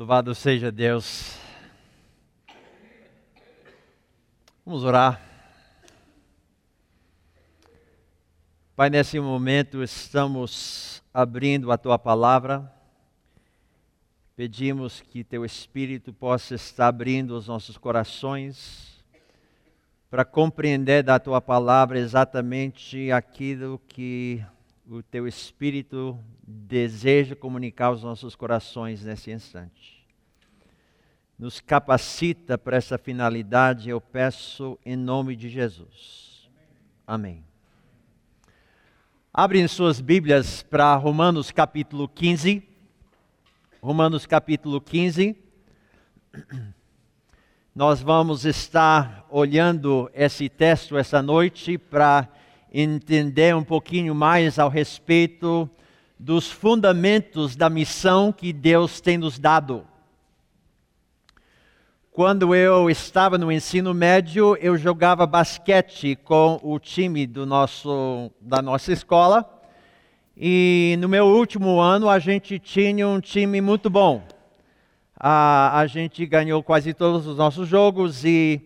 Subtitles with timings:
[0.00, 1.36] Louvado seja Deus.
[4.64, 5.20] Vamos orar.
[8.74, 12.72] Pai, nesse momento estamos abrindo a tua palavra.
[14.34, 19.04] Pedimos que teu Espírito possa estar abrindo os nossos corações
[20.08, 24.42] para compreender da tua palavra exatamente aquilo que
[24.92, 30.04] o teu Espírito deseja comunicar aos nossos corações nesse instante.
[31.38, 36.50] Nos capacita para essa finalidade, eu peço em nome de Jesus.
[37.06, 37.44] Amém.
[39.32, 42.60] Abrem suas Bíblias para Romanos capítulo 15.
[43.80, 45.36] Romanos capítulo 15.
[47.72, 52.28] Nós vamos estar olhando esse texto essa noite para
[52.72, 55.68] entender um pouquinho mais ao respeito
[56.18, 59.84] dos fundamentos da missão que Deus tem nos dado.
[62.12, 68.60] Quando eu estava no ensino médio, eu jogava basquete com o time do nosso, da
[68.60, 69.48] nossa escola.
[70.36, 74.22] E no meu último ano, a gente tinha um time muito bom.
[75.18, 78.60] A, gente ganhou quase todos os nossos jogos e,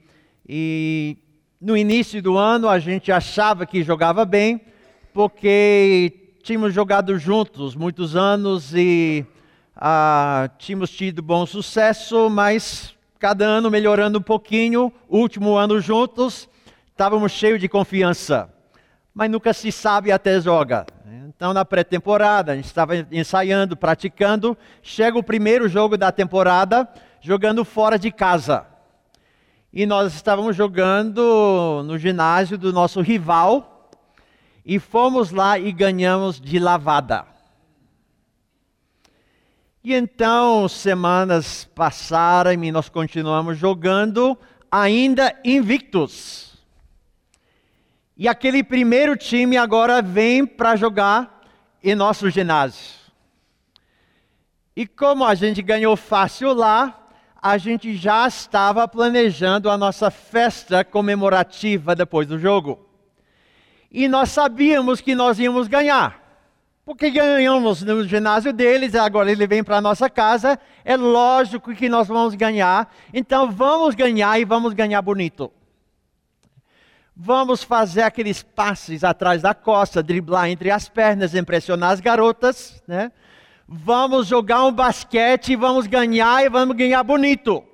[0.48, 1.16] e
[1.64, 4.60] no início do ano a gente achava que jogava bem,
[5.14, 9.24] porque tínhamos jogado juntos muitos anos e
[9.74, 14.92] ah, tínhamos tido bom sucesso, mas cada ano melhorando um pouquinho.
[15.08, 16.50] Último ano juntos,
[16.90, 18.52] estávamos cheios de confiança,
[19.14, 20.84] mas nunca se sabe até joga.
[21.34, 24.56] Então, na pré-temporada, a gente estava ensaiando, praticando.
[24.82, 26.86] Chega o primeiro jogo da temporada,
[27.22, 28.73] jogando fora de casa
[29.76, 33.90] e nós estávamos jogando no ginásio do nosso rival
[34.64, 37.26] e fomos lá e ganhamos de lavada.
[39.82, 44.38] E então, semanas passaram e nós continuamos jogando,
[44.70, 46.56] ainda invictos.
[48.16, 51.42] E aquele primeiro time agora vem para jogar
[51.82, 52.94] em nosso ginásio.
[54.76, 57.03] E como a gente ganhou fácil lá,
[57.44, 62.88] a gente já estava planejando a nossa festa comemorativa depois do jogo.
[63.92, 66.22] E nós sabíamos que nós íamos ganhar.
[66.86, 71.86] Porque ganhamos no ginásio deles, agora ele vem para a nossa casa, é lógico que
[71.86, 72.90] nós vamos ganhar.
[73.12, 75.52] Então vamos ganhar e vamos ganhar bonito.
[77.14, 83.12] Vamos fazer aqueles passes atrás da costa, driblar entre as pernas, impressionar as garotas, né?
[83.66, 87.64] Vamos jogar um basquete e vamos ganhar e vamos ganhar bonito.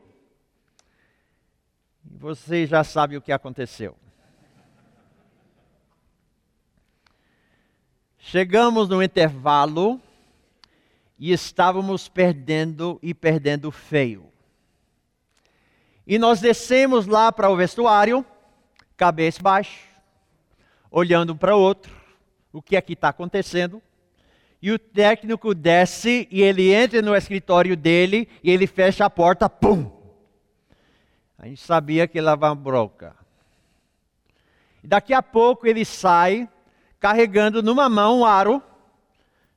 [2.05, 3.97] Você já sabe o que aconteceu.
[8.19, 10.01] Chegamos no intervalo
[11.19, 14.31] e estávamos perdendo e perdendo feio.
[16.07, 18.25] E nós descemos lá para o vestuário,
[18.97, 19.81] cabeça baixa,
[20.91, 21.95] olhando para o outro,
[22.53, 23.83] o que é que está acontecendo.
[24.63, 29.49] E o técnico desce e ele entra no escritório dele e ele fecha a porta,
[29.49, 29.91] pum!
[31.39, 33.17] A gente sabia que ele lava bronca.
[34.85, 36.47] E daqui a pouco ele sai
[36.99, 38.63] carregando numa mão um aro,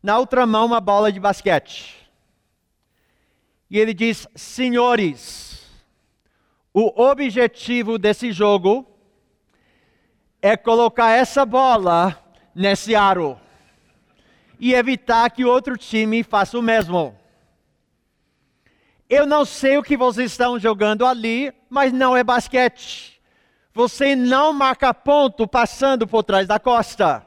[0.02, 2.10] na outra mão uma bola de basquete.
[3.70, 5.70] E ele diz: Senhores,
[6.74, 8.88] o objetivo desse jogo
[10.42, 12.18] é colocar essa bola
[12.56, 13.38] nesse aro
[14.60, 17.16] e evitar que outro time faça o mesmo.
[19.10, 23.22] Eu não sei o que vocês estão jogando ali, mas não é basquete.
[23.74, 27.26] Você não marca ponto passando por trás da costa.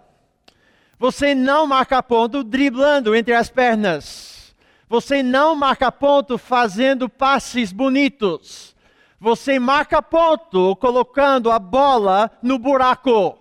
[0.99, 4.55] Você não marca ponto driblando entre as pernas.
[4.89, 8.75] Você não marca ponto fazendo passes bonitos.
[9.21, 13.39] Você marca ponto colocando a bola no buraco.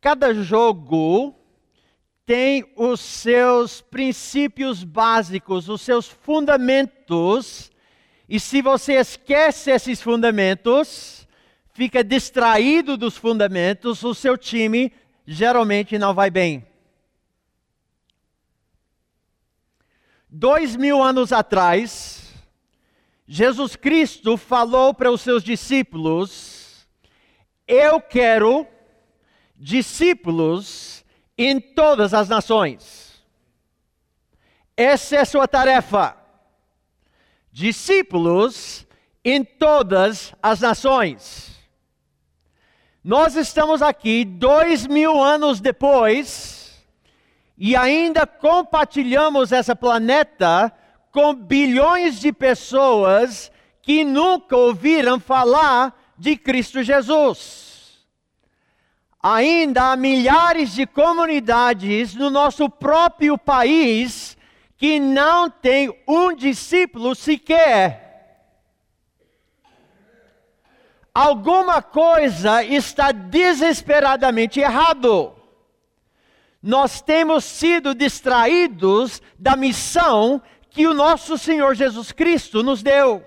[0.00, 1.34] Cada jogo
[2.24, 7.70] tem os seus princípios básicos, os seus fundamentos,
[8.28, 11.28] e se você esquece esses fundamentos,
[11.74, 14.92] fica distraído dos fundamentos, o seu time
[15.26, 16.64] geralmente não vai bem.
[20.28, 22.32] Dois mil anos atrás,
[23.26, 26.88] Jesus Cristo falou para os seus discípulos:
[27.66, 28.66] Eu quero
[29.60, 31.04] discípulos
[31.36, 33.22] em todas as nações.
[34.74, 36.16] Essa é a sua tarefa.
[37.52, 38.86] Discípulos
[39.22, 41.50] em todas as nações.
[43.04, 46.82] Nós estamos aqui dois mil anos depois,
[47.56, 50.72] e ainda compartilhamos essa planeta
[51.10, 53.52] com bilhões de pessoas
[53.82, 57.69] que nunca ouviram falar de Cristo Jesus.
[59.22, 64.36] Ainda há milhares de comunidades no nosso próprio país
[64.76, 68.08] que não tem um discípulo sequer.
[71.12, 75.36] Alguma coisa está desesperadamente errado
[76.62, 83.26] nós temos sido distraídos da missão que o nosso Senhor Jesus Cristo nos deu.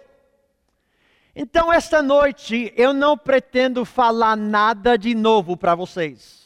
[1.36, 6.44] Então, esta noite, eu não pretendo falar nada de novo para vocês.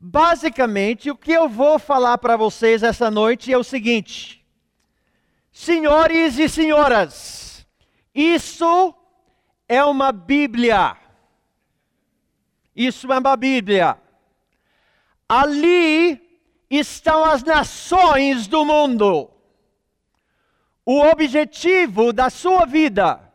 [0.00, 4.46] Basicamente, o que eu vou falar para vocês essa noite é o seguinte:
[5.52, 7.66] senhores e senhoras,
[8.14, 8.94] isso
[9.68, 10.96] é uma Bíblia.
[12.74, 13.98] Isso é uma Bíblia.
[15.28, 16.40] Ali
[16.70, 19.30] estão as nações do mundo.
[20.86, 23.27] O objetivo da sua vida,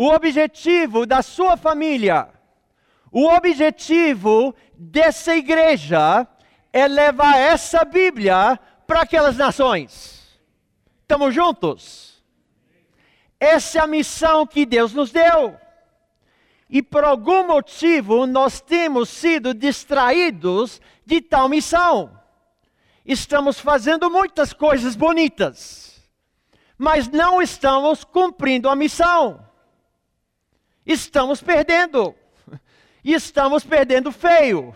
[0.00, 2.30] o objetivo da sua família,
[3.12, 6.26] o objetivo dessa igreja
[6.72, 10.40] é levar essa Bíblia para aquelas nações.
[11.02, 12.24] Estamos juntos?
[13.38, 15.60] Essa é a missão que Deus nos deu
[16.70, 22.18] e por algum motivo nós temos sido distraídos de tal missão.
[23.04, 26.02] Estamos fazendo muitas coisas bonitas,
[26.78, 29.49] mas não estamos cumprindo a missão.
[30.86, 32.14] Estamos perdendo.
[33.04, 34.74] E estamos perdendo feio.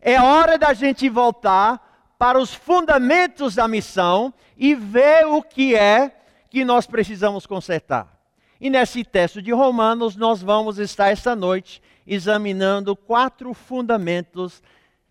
[0.00, 6.14] É hora da gente voltar para os fundamentos da missão e ver o que é
[6.50, 8.18] que nós precisamos consertar.
[8.60, 14.62] E nesse texto de Romanos, nós vamos estar esta noite examinando quatro fundamentos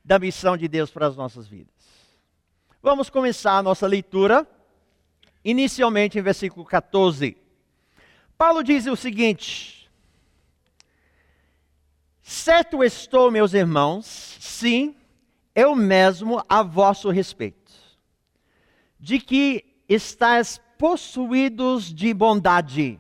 [0.04, 1.74] da missão de Deus para as nossas vidas.
[2.82, 4.48] Vamos começar a nossa leitura,
[5.44, 7.36] inicialmente em versículo 14.
[8.38, 9.79] Paulo diz o seguinte:
[12.32, 14.06] Certo estou, meus irmãos,
[14.40, 14.96] sim,
[15.56, 17.74] eu mesmo a vosso respeito,
[19.00, 23.00] de que estáis possuídos de bondade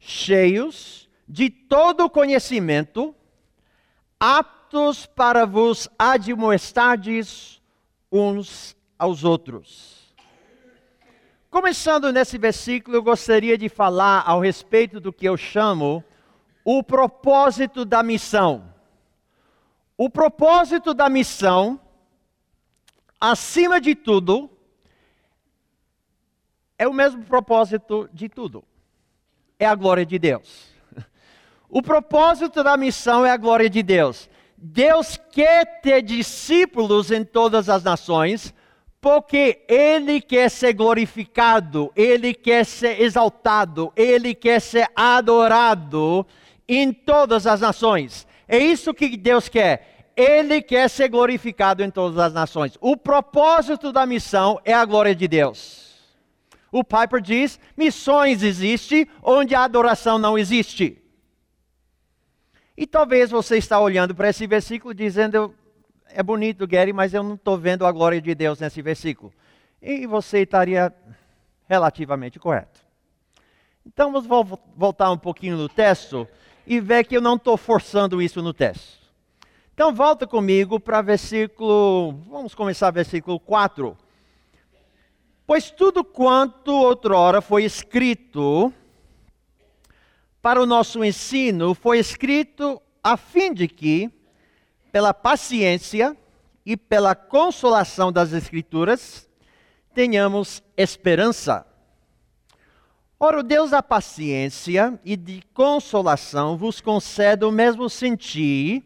[0.00, 3.14] cheios de todo conhecimento,
[4.18, 7.62] aptos para vos admoestardes
[8.10, 10.12] uns aos outros.
[11.48, 16.02] Começando nesse versículo, eu gostaria de falar ao respeito do que eu chamo
[16.66, 18.74] o propósito da missão.
[19.96, 21.80] O propósito da missão,
[23.20, 24.50] acima de tudo,
[26.76, 28.64] é o mesmo propósito de tudo
[29.58, 30.74] é a glória de Deus.
[31.68, 34.28] O propósito da missão é a glória de Deus.
[34.56, 38.54] Deus quer ter discípulos em todas as nações,
[39.00, 46.26] porque Ele quer ser glorificado, Ele quer ser exaltado, Ele quer ser adorado
[46.68, 48.26] em todas as nações.
[48.48, 50.10] É isso que Deus quer.
[50.16, 52.78] Ele quer ser glorificado em todas as nações.
[52.80, 55.94] O propósito da missão é a glória de Deus.
[56.72, 61.02] O Piper diz: missões existe onde a adoração não existe.
[62.76, 65.54] E talvez você está olhando para esse versículo dizendo:
[66.08, 69.32] é bonito, Gary, mas eu não estou vendo a glória de Deus nesse versículo.
[69.82, 70.94] E você estaria
[71.68, 72.80] relativamente correto.
[73.84, 76.26] Então vamos voltar um pouquinho no texto
[76.66, 79.06] e ver que eu não estou forçando isso no texto.
[79.72, 83.96] Então volta comigo para versículo, vamos começar versículo 4.
[85.46, 88.72] Pois tudo quanto outrora foi escrito
[90.46, 94.08] para o nosso ensino foi escrito a fim de que,
[94.92, 96.16] pela paciência
[96.64, 99.28] e pela consolação das Escrituras,
[99.92, 101.66] tenhamos esperança.
[103.18, 108.84] Ora, o Deus da paciência e de consolação vos concede o mesmo sentir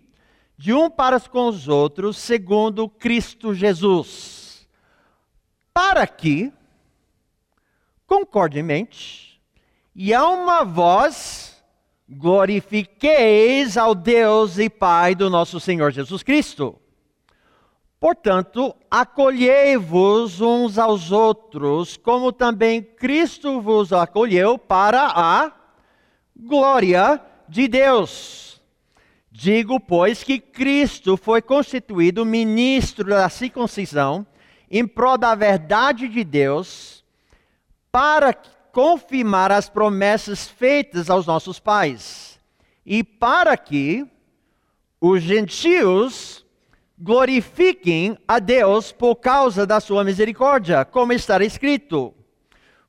[0.57, 4.41] de um para com os outros, segundo Cristo Jesus
[5.81, 6.53] para que,
[8.07, 9.41] concordemente,
[9.95, 11.63] e a uma voz,
[12.09, 16.79] glorifiqueis ao Deus e Pai do nosso Senhor Jesus Cristo.
[18.01, 25.53] Portanto, acolhei-vos uns aos outros, como também Cristo vos acolheu para a
[26.35, 28.59] glória de Deus.
[29.31, 34.27] Digo, pois, que Cristo foi constituído ministro da circuncisão
[34.71, 37.05] em prol da verdade de Deus,
[37.93, 38.33] para
[38.73, 42.41] confirmar as promessas feitas aos nossos pais,
[42.87, 44.07] e para que
[44.99, 46.47] os gentios
[47.01, 52.15] glorifiquem a Deus por causa da sua misericórdia, como está escrito.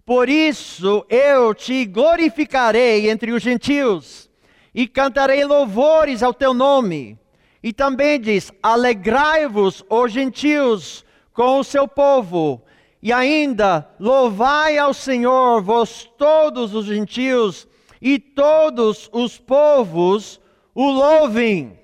[0.05, 4.29] Por isso eu te glorificarei entre os gentios
[4.75, 7.17] e cantarei louvores ao teu nome.
[7.63, 12.61] E também diz: Alegrai-vos, ó gentios, com o seu povo.
[13.01, 17.67] E ainda, louvai ao Senhor, vós todos os gentios,
[18.01, 20.41] e todos os povos
[20.73, 21.80] o louvem.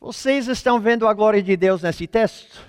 [0.00, 2.60] Vocês estão vendo a glória de Deus nesse texto?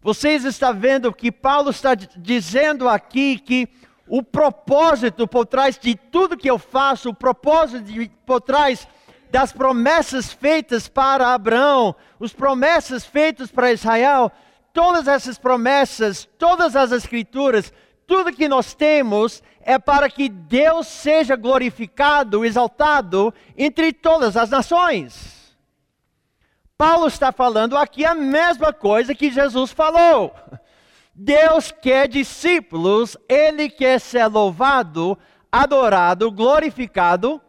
[0.00, 3.68] Vocês estão vendo que Paulo está dizendo aqui que
[4.08, 8.88] o propósito por trás de tudo que eu faço, o propósito de, por trás
[9.30, 14.32] das promessas feitas para Abraão, as promessas feitas para Israel,
[14.72, 17.70] todas essas promessas, todas as escrituras,
[18.06, 25.43] tudo que nós temos é para que Deus seja glorificado, exaltado entre todas as nações.
[26.76, 30.34] Paulo está falando aqui a mesma coisa que Jesus falou.
[31.14, 35.16] Deus quer discípulos, ele quer ser louvado,
[35.50, 37.40] adorado, glorificado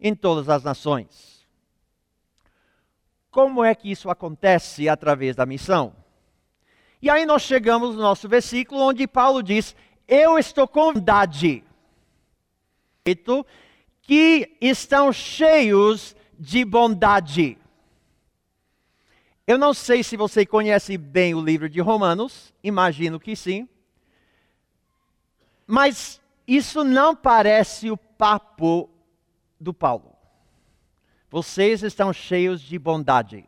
[0.00, 1.46] em todas as nações.
[3.30, 5.94] Como é que isso acontece através da missão?
[7.02, 9.76] E aí nós chegamos no nosso versículo onde Paulo diz:
[10.08, 11.62] Eu estou com bondade,
[14.02, 17.59] que estão cheios de bondade.
[19.50, 23.68] Eu não sei se você conhece bem o livro de Romanos, imagino que sim.
[25.66, 28.88] Mas isso não parece o papo
[29.58, 30.14] do Paulo.
[31.28, 33.44] Vocês estão cheios de bondade.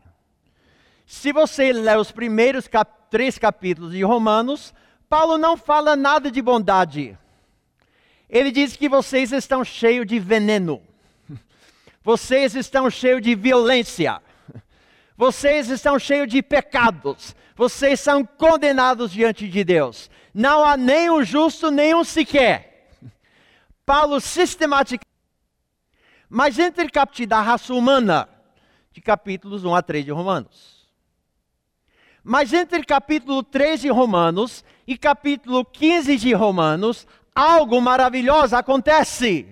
[1.07, 4.75] Se você ler os primeiros cap três capítulos de Romanos,
[5.09, 7.17] Paulo não fala nada de bondade.
[8.29, 10.83] Ele diz que vocês estão cheios de veneno.
[12.03, 14.21] Vocês estão cheios de violência.
[15.23, 17.37] Vocês estão cheios de pecados.
[17.55, 20.11] Vocês são condenados diante de Deus.
[20.35, 22.91] Não há nenhum justo, nenhum sequer.
[23.87, 25.07] Paulo sistematicamente.
[26.29, 28.29] Mas entre capítulo da raça humana,
[28.91, 30.91] de capítulos 1 a 3 de Romanos.
[32.25, 39.47] Mas entre capítulo 3 de Romanos e capítulo 15 de Romanos, algo maravilhoso acontece.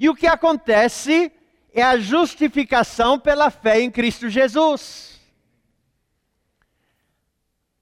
[0.00, 1.30] E o que acontece
[1.74, 5.20] é a justificação pela fé em Cristo Jesus.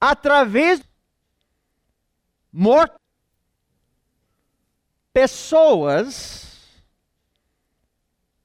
[0.01, 0.81] Através
[2.51, 2.99] morto
[5.13, 6.81] pessoas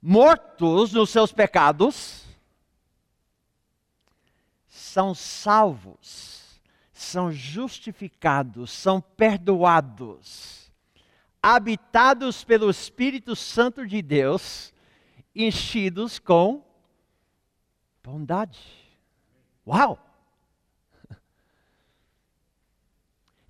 [0.02, 2.24] mortos nos seus pecados
[4.68, 6.60] são salvos,
[6.92, 10.70] são justificados, são perdoados,
[11.42, 14.74] habitados pelo Espírito Santo de Deus
[15.38, 16.64] enchidos com
[18.02, 18.58] bondade.
[19.66, 20.04] Uau!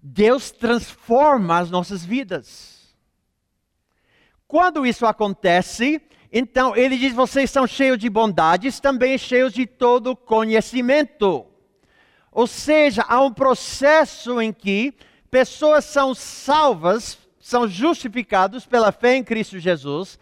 [0.02, 2.96] Deus transforma as nossas vidas.
[4.46, 6.00] Quando isso acontece,
[6.32, 11.46] então ele diz: vocês são cheios de bondades, também cheios de todo conhecimento.
[12.30, 14.94] Ou seja, há um processo em que
[15.30, 20.18] pessoas são salvas, são justificados pela fé em Cristo Jesus,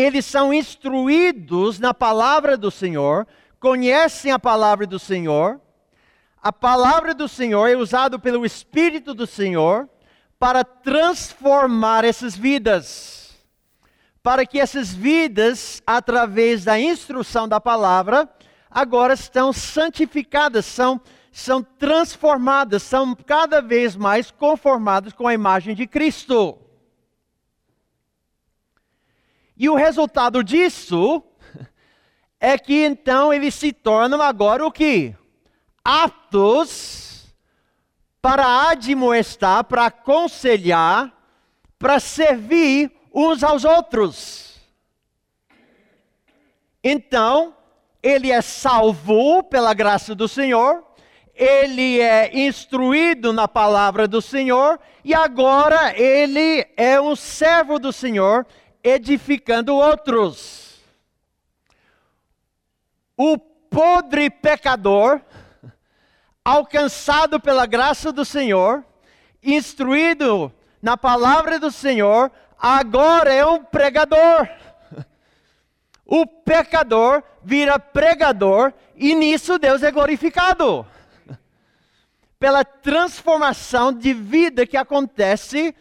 [0.00, 3.26] eles são instruídos na palavra do Senhor,
[3.58, 5.60] conhecem a palavra do Senhor.
[6.42, 9.88] A palavra do Senhor é usada pelo Espírito do Senhor
[10.38, 13.36] para transformar essas vidas.
[14.22, 18.28] Para que essas vidas, através da instrução da palavra,
[18.70, 20.98] agora estão santificadas, são,
[21.30, 26.58] são transformadas, são cada vez mais conformadas com a imagem de Cristo.
[29.60, 31.22] E o resultado disso
[32.40, 35.14] é que então eles se tornam agora o que?
[35.84, 37.26] Aptos
[38.22, 41.12] para admoestar, para aconselhar,
[41.78, 44.58] para servir uns aos outros.
[46.82, 47.54] Então,
[48.02, 50.82] ele é salvo pela graça do Senhor,
[51.34, 58.46] ele é instruído na palavra do Senhor e agora ele é um servo do Senhor
[58.82, 60.80] edificando outros.
[63.16, 65.20] O podre pecador,
[66.44, 68.84] alcançado pela graça do Senhor,
[69.42, 74.48] instruído na palavra do Senhor, agora é um pregador.
[76.04, 80.84] O pecador vira pregador e nisso Deus é glorificado.
[82.38, 85.74] Pela transformação de vida que acontece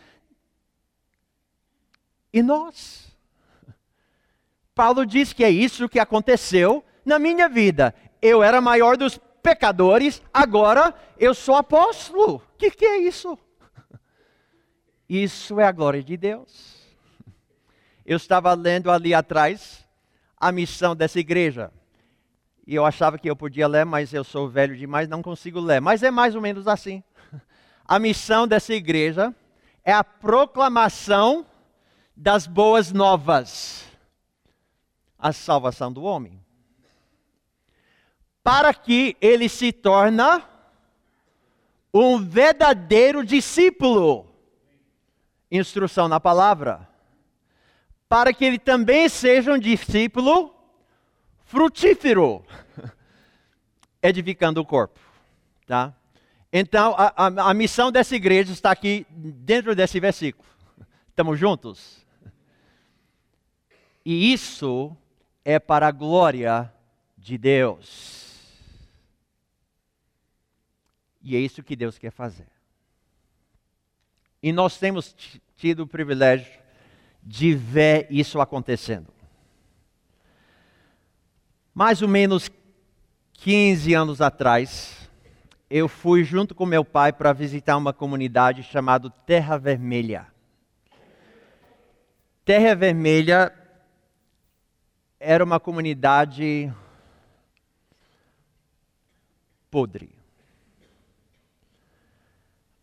[2.32, 3.10] e nós?
[4.74, 7.94] Paulo diz que é isso que aconteceu na minha vida.
[8.22, 12.36] Eu era maior dos pecadores, agora eu sou apóstolo.
[12.36, 13.38] O que, que é isso?
[15.08, 16.80] Isso é a glória de Deus.
[18.06, 19.86] Eu estava lendo ali atrás
[20.38, 21.72] a missão dessa igreja.
[22.66, 25.82] E eu achava que eu podia ler, mas eu sou velho demais, não consigo ler.
[25.82, 27.04] Mas é mais ou menos assim.
[27.88, 29.34] A missão dessa igreja
[29.84, 31.44] é a proclamação
[32.20, 33.86] das boas novas
[35.18, 36.38] a salvação do homem.
[38.44, 40.22] Para que ele se torne
[41.94, 44.28] um verdadeiro discípulo.
[45.50, 46.90] Instrução na palavra.
[48.10, 50.54] Para que ele também seja um discípulo
[51.46, 52.44] frutífero,
[54.04, 55.00] edificando o corpo,
[55.66, 55.96] tá?
[56.52, 60.48] Então, a, a, a missão dessa igreja está aqui dentro desse versículo.
[61.10, 61.99] Estamos juntos?
[64.06, 64.96] E isso
[65.44, 66.74] é para a glória
[67.18, 68.36] de Deus.
[71.22, 72.48] E é isso que Deus quer fazer.
[74.42, 75.16] E nós temos
[75.58, 76.60] tido o privilégio
[77.22, 79.20] de ver isso acontecendo
[81.80, 82.52] mais ou menos
[83.36, 85.10] 15 anos atrás,
[85.70, 90.28] eu fui junto com meu pai para visitar uma comunidade chamada Terra Vermelha.
[92.44, 93.54] Terra Vermelha
[95.20, 96.74] era uma comunidade
[99.70, 100.10] podre.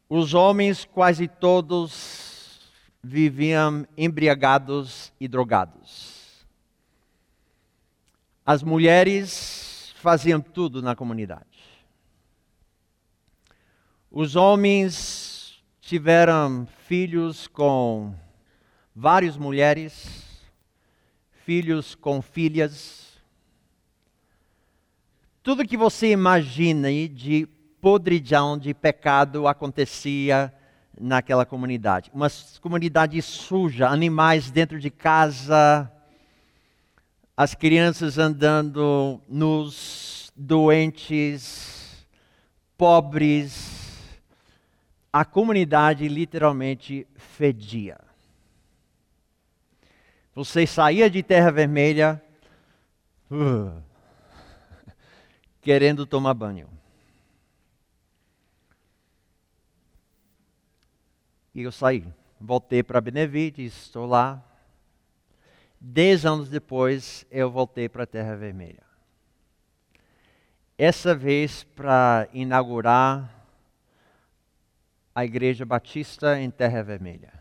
[0.08, 2.70] Os homens quase todos
[3.02, 6.46] viviam embriagados e drogados.
[8.44, 11.44] As mulheres faziam tudo na comunidade.
[14.10, 18.14] Os homens tiveram filhos com
[18.94, 20.25] várias mulheres,
[21.46, 23.22] filhos com filhas.
[25.44, 27.46] Tudo que você imagina de
[27.80, 30.52] podridão, de pecado acontecia
[31.00, 32.10] naquela comunidade.
[32.12, 32.26] Uma
[32.60, 35.88] comunidade suja, animais dentro de casa,
[37.36, 42.08] as crianças andando nos doentes,
[42.76, 44.18] pobres,
[45.12, 48.05] a comunidade literalmente fedia.
[50.36, 52.22] Você saía de Terra Vermelha
[53.28, 53.82] uh,
[55.60, 56.68] querendo tomar banho.
[61.52, 62.06] E eu saí,
[62.40, 64.46] voltei para Benevides, estou lá,
[65.80, 68.82] Dez anos depois, eu voltei para a Terra Vermelha.
[70.76, 73.30] Essa vez para inaugurar
[75.14, 77.32] a Igreja Batista em Terra Vermelha.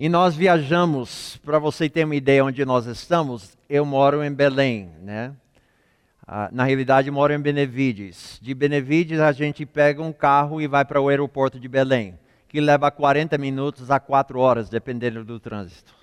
[0.00, 4.90] E nós viajamos, para você ter uma ideia onde nós estamos, eu moro em Belém,
[5.02, 5.32] né?
[6.26, 8.38] Ah, na realidade, moro em Benevides.
[8.40, 12.60] De Benevides, a gente pega um carro e vai para o aeroporto de Belém que
[12.60, 15.94] leva 40 minutos a 4 horas, dependendo do trânsito.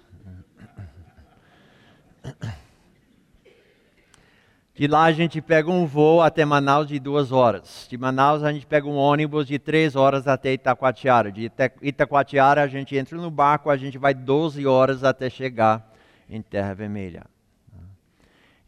[4.76, 7.88] De lá a gente pega um voo até Manaus de duas horas.
[7.90, 11.32] De Manaus a gente pega um ônibus de três horas até Itacoatiara.
[11.32, 11.50] De
[11.82, 15.94] Itacoatiara a gente entra no barco, a gente vai 12 horas até chegar
[16.30, 17.24] em Terra Vermelha.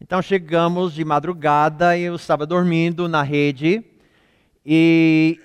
[0.00, 3.84] Então chegamos de madrugada eu estava dormindo na rede
[4.64, 5.38] e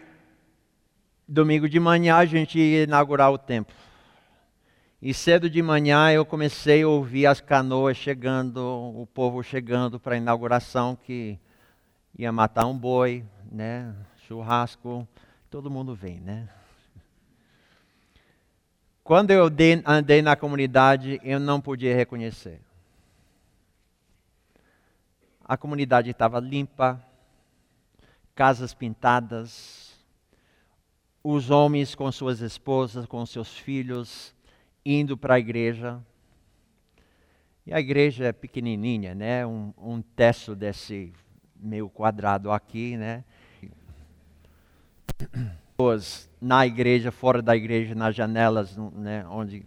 [1.28, 3.76] domingo de manhã a gente ia inaugurar o templo.
[5.06, 10.16] E cedo de manhã eu comecei a ouvir as canoas chegando, o povo chegando para
[10.16, 11.38] a inauguração que
[12.18, 13.94] ia matar um boi, né?
[14.26, 15.06] Churrasco,
[15.50, 16.48] todo mundo vem, né?
[19.04, 19.44] Quando eu
[19.86, 22.62] andei na comunidade, eu não podia reconhecer.
[25.44, 27.06] A comunidade estava limpa,
[28.34, 30.02] casas pintadas,
[31.22, 34.34] os homens com suas esposas, com seus filhos,
[34.86, 36.00] indo para a igreja.
[37.66, 39.46] E a igreja é pequenininha, né?
[39.46, 41.14] Um, um teto desse
[41.56, 43.24] meio quadrado aqui, né?
[45.78, 49.26] Pessoas na igreja, fora da igreja, nas janelas, né?
[49.30, 49.66] Onde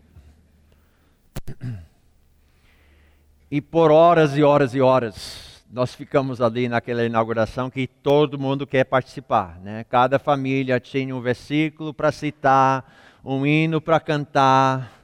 [3.48, 8.66] e por horas e horas e horas nós ficamos ali naquela inauguração que todo mundo
[8.66, 9.58] quer participar.
[9.60, 9.84] Né?
[9.84, 12.84] Cada família tinha um versículo para citar,
[13.24, 14.95] um hino para cantar.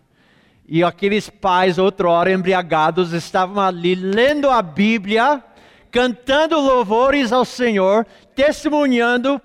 [0.67, 5.43] E aqueles pais, outrora embriagados, estavam ali lendo a Bíblia,
[5.91, 9.41] cantando louvores ao Senhor, testemunhando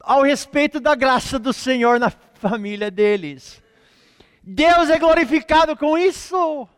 [0.00, 3.62] ao respeito da graça do Senhor na família deles.
[4.42, 6.68] Deus é glorificado com isso.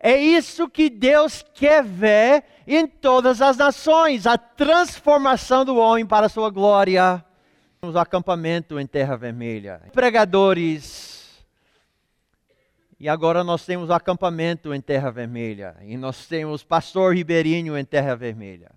[0.00, 6.26] É isso que Deus quer ver em todas as nações, a transformação do homem para
[6.26, 7.24] a sua glória.
[7.80, 11.17] Temos acampamento em Terra Vermelha, pregadores.
[13.00, 15.76] E agora nós temos acampamento em Terra Vermelha.
[15.82, 18.70] E nós temos pastor ribeirinho em Terra Vermelha.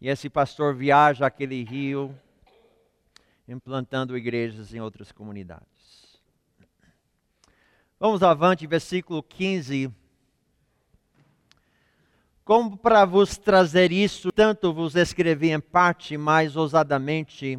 [0.00, 2.14] E esse pastor viaja aquele rio,
[3.48, 6.20] implantando igrejas em outras comunidades.
[7.98, 9.92] Vamos avante, versículo 15
[12.50, 17.56] como para vos trazer isso, tanto vos escrevi em parte mais ousadamente,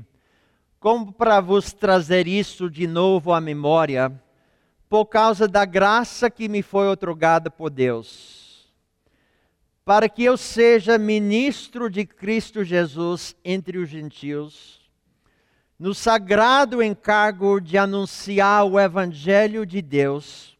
[0.81, 4.11] como para vos trazer isso de novo à memória,
[4.91, 8.69] por causa da graça que me foi otorgada por Deus,
[9.85, 14.81] para que eu seja ministro de Cristo Jesus entre os gentios,
[15.79, 20.57] no sagrado encargo de anunciar o Evangelho de Deus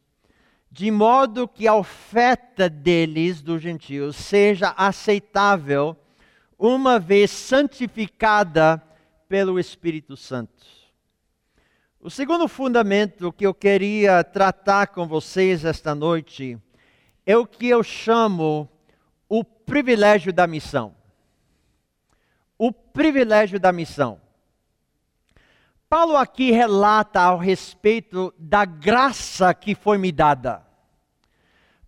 [0.70, 5.94] de modo que a oferta deles, dos gentios, seja aceitável,
[6.58, 8.82] uma vez santificada
[9.28, 10.81] pelo Espírito Santo.
[12.04, 16.58] O segundo fundamento que eu queria tratar com vocês esta noite
[17.24, 18.68] é o que eu chamo
[19.28, 20.96] o privilégio da missão.
[22.58, 24.20] O privilégio da missão.
[25.88, 30.66] Paulo aqui relata ao respeito da graça que foi me dada.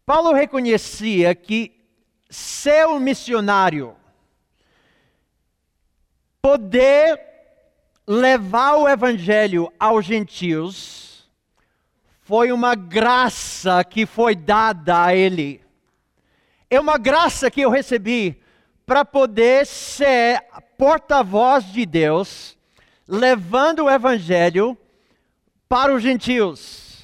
[0.07, 1.85] Paulo reconhecia que
[2.31, 3.97] ser um missionário,
[6.41, 7.34] poder
[8.07, 11.29] levar o evangelho aos gentios,
[12.23, 15.61] foi uma graça que foi dada a ele.
[16.71, 18.41] É uma graça que eu recebi
[18.87, 20.43] para poder ser
[20.77, 22.57] porta-voz de Deus
[23.07, 24.77] levando o evangelho
[25.69, 27.03] para os gentios.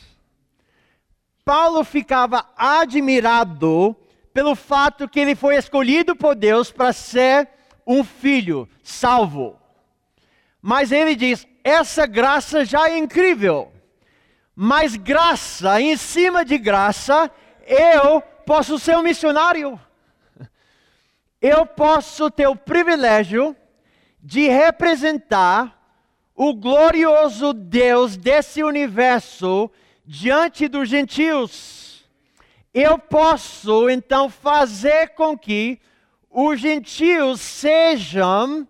[1.44, 3.94] Paulo ficava admirado
[4.32, 7.48] pelo fato que ele foi escolhido por Deus para ser
[7.86, 9.59] um filho salvo.
[10.60, 13.72] Mas ele diz: essa graça já é incrível.
[14.54, 17.30] Mas graça, em cima de graça,
[17.66, 19.80] eu posso ser um missionário.
[21.40, 23.56] Eu posso ter o privilégio
[24.22, 25.80] de representar
[26.34, 29.70] o glorioso Deus desse universo
[30.04, 32.04] diante dos gentios.
[32.74, 35.80] Eu posso então fazer com que
[36.30, 38.68] os gentios sejam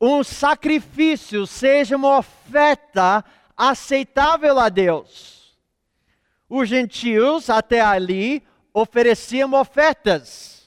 [0.00, 3.22] um sacrifício, seja uma oferta
[3.56, 5.54] aceitável a Deus.
[6.48, 10.66] Os gentios até ali ofereciam ofertas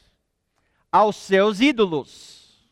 [0.91, 2.69] aos seus ídolos,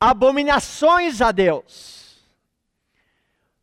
[0.00, 2.16] abominações a Deus.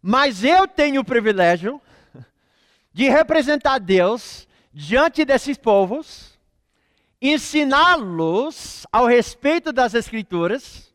[0.01, 1.81] Mas eu tenho o privilégio
[2.93, 6.37] de representar Deus diante desses povos,
[7.19, 10.88] ensiná-los ao respeito das Escrituras,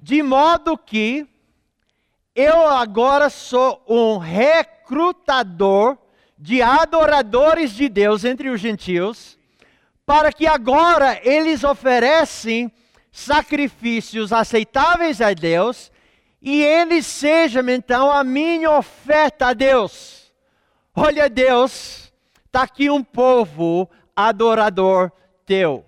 [0.00, 1.26] de modo que
[2.34, 5.98] eu agora sou um recrutador
[6.38, 9.36] de adoradores de Deus entre os gentios,
[10.06, 12.72] para que agora eles oferecem
[13.10, 15.90] sacrifícios aceitáveis a Deus
[16.40, 20.32] e ele seja então a minha oferta a Deus.
[20.94, 22.12] Olha, Deus,
[22.46, 25.10] está aqui um povo adorador
[25.44, 25.87] teu.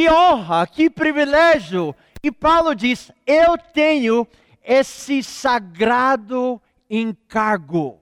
[0.00, 1.94] Que honra, que privilégio.
[2.22, 4.26] E Paulo diz: Eu tenho
[4.64, 6.58] esse sagrado
[6.88, 8.00] encargo.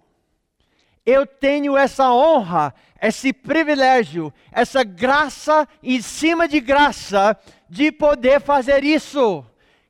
[1.04, 7.36] Eu tenho essa honra, esse privilégio, essa graça em cima de graça
[7.68, 9.44] de poder fazer isso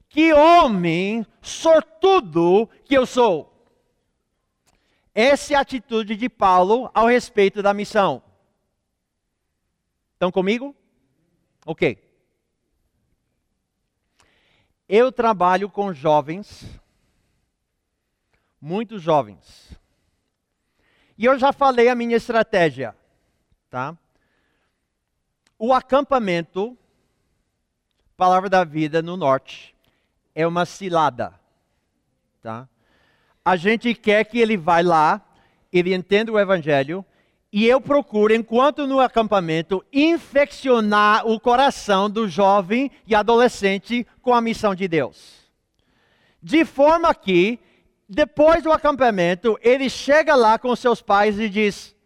[0.09, 3.53] que homem sortudo que eu sou.
[5.15, 8.23] Essa é a atitude de Paulo ao respeito da missão.
[10.15, 10.75] Estão comigo?
[11.71, 12.03] Ok.
[14.89, 16.65] Eu trabalho com jovens,
[18.59, 19.79] muitos jovens.
[21.19, 22.97] E eu já falei a minha estratégia,
[23.69, 23.95] tá?
[25.59, 26.75] O acampamento,
[28.17, 29.77] Palavra da Vida no Norte,
[30.35, 31.39] é uma cilada.
[32.41, 32.67] Tá?
[33.45, 35.21] A gente quer que ele vá lá,
[35.71, 37.05] ele entenda o evangelho,
[37.53, 44.41] e eu procuro, enquanto no acampamento, infeccionar o coração do jovem e adolescente com a
[44.41, 45.49] missão de Deus.
[46.43, 47.59] De forma que,
[48.09, 51.97] depois do acampamento, ele chega lá com seus pais e diz: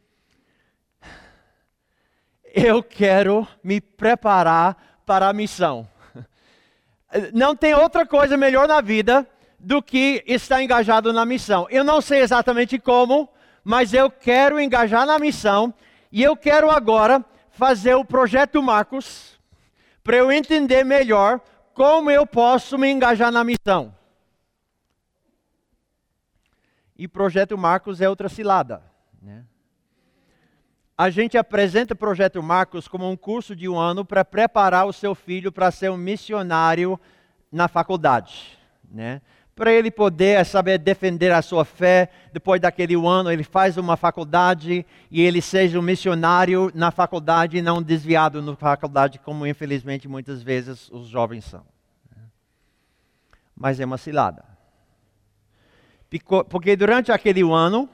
[2.54, 5.88] Eu quero me preparar para a missão
[7.32, 9.28] não tem outra coisa melhor na vida
[9.58, 11.66] do que estar engajado na missão.
[11.70, 13.28] Eu não sei exatamente como,
[13.64, 15.72] mas eu quero engajar na missão
[16.10, 19.38] e eu quero agora fazer o projeto Marcos
[20.02, 21.40] para eu entender melhor
[21.74, 23.94] como eu posso me engajar na missão.
[26.96, 28.82] E projeto Marcos é outra cilada.
[29.20, 29.44] Né?
[30.96, 34.92] A gente apresenta o projeto Marcos como um curso de um ano para preparar o
[34.92, 37.00] seu filho para ser um missionário
[37.50, 38.58] na faculdade.
[38.90, 39.22] Né?
[39.62, 42.10] Para ele poder saber defender a sua fé.
[42.32, 47.80] Depois daquele ano, ele faz uma faculdade e ele seja um missionário na faculdade não
[47.80, 51.64] desviado na faculdade, como infelizmente muitas vezes os jovens são.
[53.54, 54.44] Mas é uma cilada.
[56.48, 57.88] Porque durante aquele ano,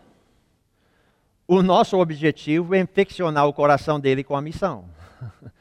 [1.46, 4.86] o nosso objetivo é infeccionar o coração dele com a missão.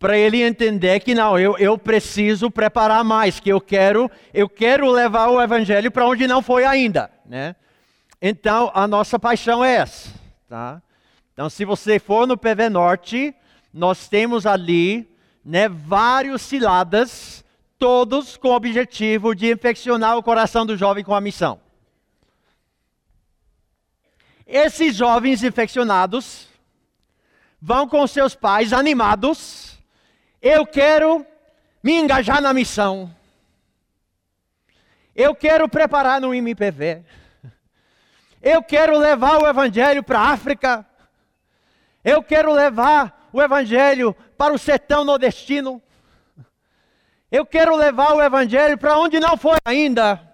[0.00, 4.90] para ele entender que não, eu, eu preciso preparar mais, que eu quero, eu quero
[4.90, 7.54] levar o evangelho para onde não foi ainda, né?
[8.20, 10.08] Então, a nossa paixão é essa,
[10.48, 10.80] tá?
[11.34, 13.34] Então, se você for no PV Norte,
[13.74, 15.06] nós temos ali,
[15.44, 17.44] né, vários ciladas,
[17.78, 21.60] todos com o objetivo de infeccionar o coração do jovem com a missão.
[24.46, 26.48] Esses jovens infeccionados
[27.60, 29.69] vão com seus pais animados,
[30.40, 31.26] eu quero
[31.82, 33.14] me engajar na missão.
[35.14, 37.02] Eu quero preparar no MPV.
[38.40, 40.86] Eu quero levar o Evangelho para a África.
[42.02, 45.82] Eu quero levar o Evangelho para o sertão nordestino.
[47.30, 50.26] Eu quero levar o Evangelho para onde não foi ainda.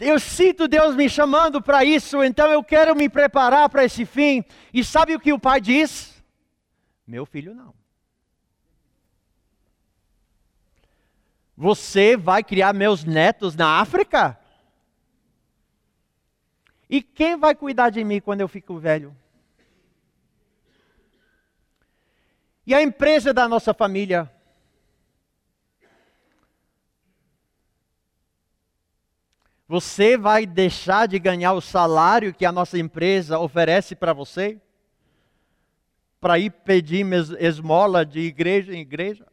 [0.00, 4.42] Eu sinto Deus me chamando para isso, então eu quero me preparar para esse fim.
[4.72, 6.24] E sabe o que o pai diz?
[7.06, 7.81] Meu filho não.
[11.56, 14.38] Você vai criar meus netos na África?
[16.88, 19.16] E quem vai cuidar de mim quando eu fico velho?
[22.66, 24.30] E a empresa da nossa família?
[29.66, 34.60] Você vai deixar de ganhar o salário que a nossa empresa oferece para você?
[36.20, 37.06] Para ir pedir
[37.40, 39.31] esmola de igreja em igreja?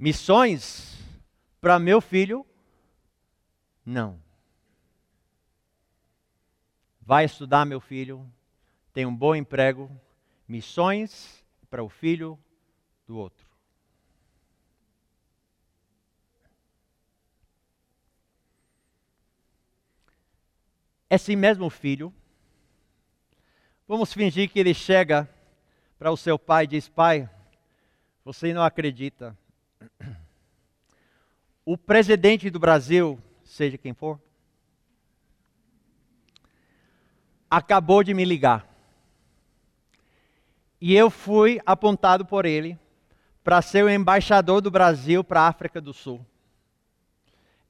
[0.00, 0.98] Missões
[1.60, 2.46] para meu filho?
[3.84, 4.18] Não.
[7.02, 8.26] Vai estudar, meu filho,
[8.94, 9.90] tem um bom emprego.
[10.48, 12.38] Missões para o filho
[13.06, 13.46] do outro.
[21.10, 22.10] Esse mesmo filho,
[23.86, 25.28] vamos fingir que ele chega
[25.98, 27.28] para o seu pai e diz: Pai,
[28.24, 29.36] você não acredita,
[31.64, 34.20] o presidente do Brasil, seja quem for,
[37.50, 38.66] acabou de me ligar.
[40.80, 42.78] E eu fui apontado por ele
[43.44, 46.24] para ser o embaixador do Brasil para a África do Sul.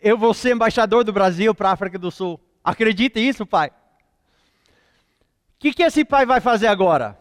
[0.00, 2.40] Eu vou ser embaixador do Brasil para a África do Sul.
[2.62, 3.68] Acredita isso, pai?
[3.68, 3.72] O
[5.58, 7.18] que, que esse pai vai fazer agora?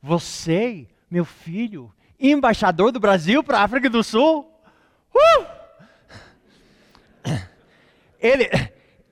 [0.00, 4.50] Você, meu filho, embaixador do Brasil para a África do Sul?
[5.14, 5.58] Uh!
[8.20, 8.48] Ele,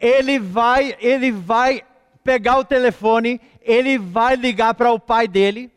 [0.01, 1.85] ele vai, ele vai
[2.25, 5.71] pegar o telefone, ele vai ligar para o pai dele,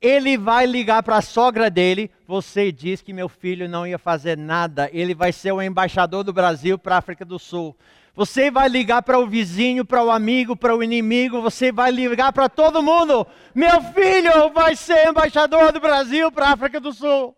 [0.00, 2.10] ele vai ligar para a sogra dele.
[2.26, 4.90] Você disse que meu filho não ia fazer nada.
[4.92, 7.76] Ele vai ser o embaixador do Brasil para a África do Sul.
[8.16, 12.32] Você vai ligar para o vizinho, para o amigo, para o inimigo, você vai ligar
[12.32, 13.26] para todo mundo.
[13.54, 17.36] Meu filho vai ser embaixador do Brasil para a África do Sul.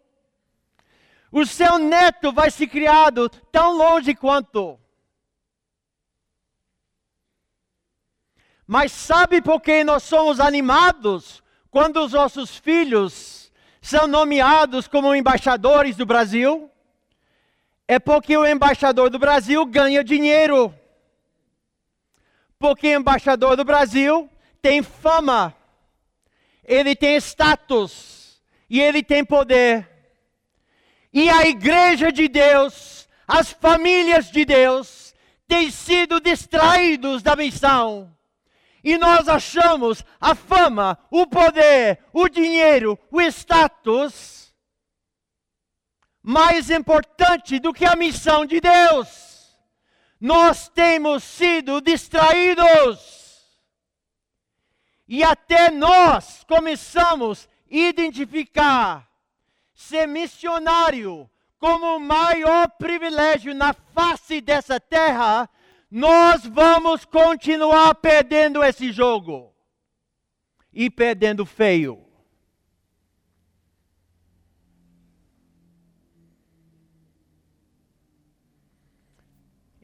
[1.33, 4.79] O seu neto vai ser criado tão longe quanto.
[8.65, 13.51] Mas sabe por que nós somos animados quando os nossos filhos
[13.83, 16.71] são nomeados como embaixadores do Brasil?
[17.91, 20.75] É porque o embaixador do Brasil ganha dinheiro.
[22.59, 24.29] Porque o embaixador do Brasil
[24.61, 25.57] tem fama,
[26.63, 29.89] ele tem status e ele tem poder.
[31.11, 35.15] E a igreja de Deus, as famílias de Deus,
[35.47, 38.15] têm sido distraídos da missão.
[38.85, 44.38] E nós achamos a fama, o poder, o dinheiro, o status
[46.29, 49.57] mais importante do que a missão de Deus.
[50.21, 53.47] Nós temos sido distraídos.
[55.09, 59.09] E até nós começamos a identificar
[59.73, 65.49] ser missionário como o maior privilégio na face dessa terra
[65.91, 69.55] nós vamos continuar perdendo esse jogo.
[70.71, 72.07] E perdendo feio.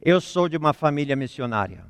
[0.04, 1.82] Eu sou de uma família missionária.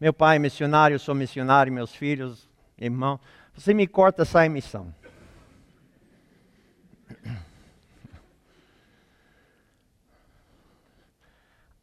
[0.00, 3.20] Meu pai é missionário, eu sou missionário, meus filhos, irmão.
[3.54, 4.92] Você me corta, sai missão.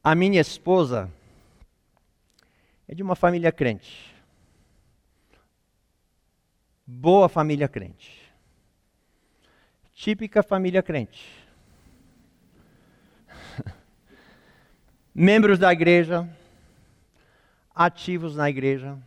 [0.03, 1.10] A minha esposa
[2.89, 4.13] é de uma família crente.
[6.86, 8.29] Boa família crente.
[9.93, 11.40] Típica família crente.
[15.13, 16.28] Membros da igreja,
[17.76, 18.97] ativos na igreja,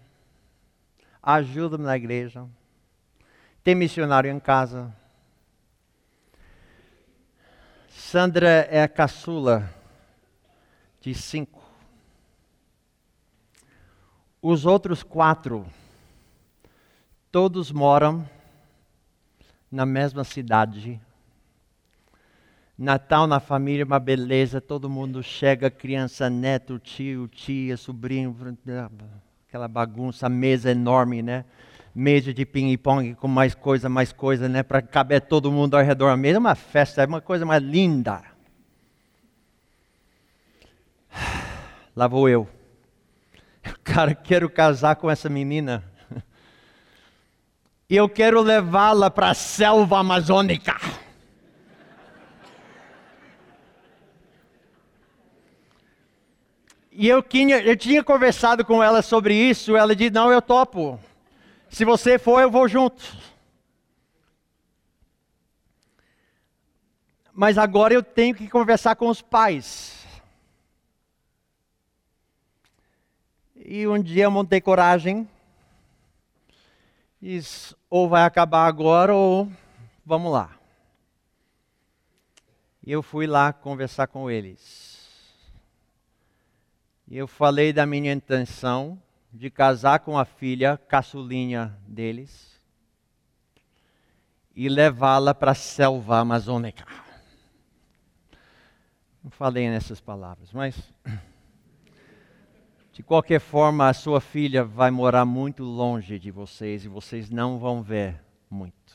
[1.22, 2.46] ajudam na igreja,
[3.62, 4.94] tem missionário em casa.
[7.88, 9.72] Sandra é a caçula
[11.00, 11.64] de cinco.
[14.42, 15.66] Os outros quatro,
[17.32, 18.28] todos moram
[19.70, 21.00] na mesma cidade.
[22.76, 28.36] Natal na família, uma beleza, todo mundo chega, criança, neto, tio, tia, sobrinho,
[29.46, 31.44] aquela bagunça, mesa enorme, né?
[31.94, 34.64] Mesa de ping-pong com mais coisa, mais coisa, né?
[34.64, 36.38] Para caber todo mundo ao redor da mesa.
[36.38, 38.20] É uma festa, é uma coisa mais linda.
[41.94, 42.48] Lá vou eu.
[43.84, 45.84] Cara, quero casar com essa menina.
[47.86, 50.74] E eu quero levá-la para a selva amazônica.
[56.96, 59.76] E eu tinha, eu tinha conversado com ela sobre isso.
[59.76, 60.98] Ela disse: Não, eu topo.
[61.68, 63.02] Se você for, eu vou junto.
[67.32, 70.06] Mas agora eu tenho que conversar com os pais.
[73.56, 75.28] E um dia eu montei coragem.
[77.20, 77.40] E
[77.90, 79.50] ou vai acabar agora ou
[80.06, 80.56] vamos lá.
[82.86, 84.93] E eu fui lá conversar com eles.
[87.10, 89.00] Eu falei da minha intenção
[89.32, 92.60] de casar com a filha caçulinha deles
[94.54, 96.86] e levá-la para a selva amazônica.
[99.22, 100.76] Não falei nessas palavras, mas
[102.94, 107.58] de qualquer forma, a sua filha vai morar muito longe de vocês e vocês não
[107.58, 108.94] vão ver muito.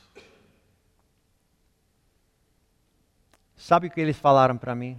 [3.54, 4.96] Sabe o que eles falaram para mim?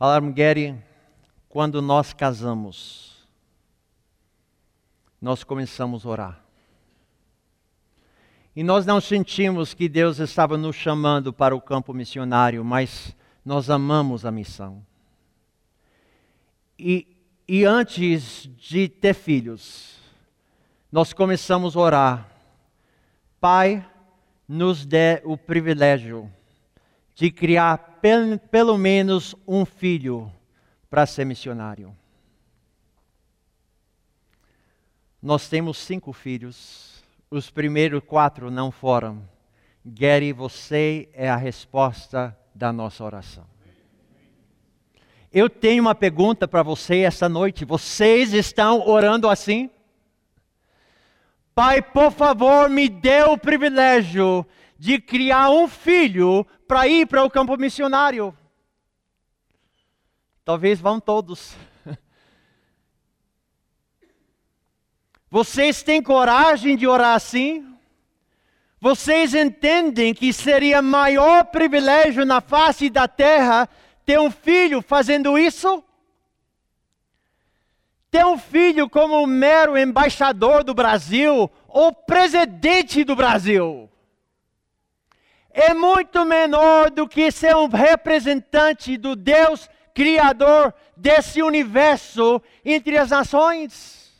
[0.00, 0.74] Falaram, Gary,
[1.46, 3.28] quando nós casamos,
[5.20, 6.44] nós começamos a orar.
[8.56, 13.68] E nós não sentimos que Deus estava nos chamando para o campo missionário, mas nós
[13.68, 14.82] amamos a missão.
[16.78, 17.06] E,
[17.46, 19.98] e antes de ter filhos,
[20.90, 22.28] nós começamos a orar.
[23.38, 23.86] Pai,
[24.48, 26.32] nos dê o privilégio
[27.14, 30.30] de criar pel, pelo menos um filho
[30.88, 31.94] para ser missionário.
[35.22, 39.22] Nós temos cinco filhos, os primeiros quatro não foram.
[39.84, 43.44] Gary, você é a resposta da nossa oração.
[45.32, 47.64] Eu tenho uma pergunta para você essa noite.
[47.64, 49.70] Vocês estão orando assim?
[51.54, 54.46] Pai, por favor, me dê o privilégio
[54.80, 58.34] de criar um filho para ir para o campo missionário.
[60.42, 61.54] Talvez vão todos.
[65.30, 67.76] Vocês têm coragem de orar assim?
[68.80, 73.68] Vocês entendem que seria maior privilégio na face da terra
[74.06, 75.84] ter um filho fazendo isso?
[78.10, 83.89] Ter um filho como um mero embaixador do Brasil ou presidente do Brasil
[85.52, 93.10] é muito menor do que ser um representante do Deus Criador desse universo entre as
[93.10, 94.10] nações.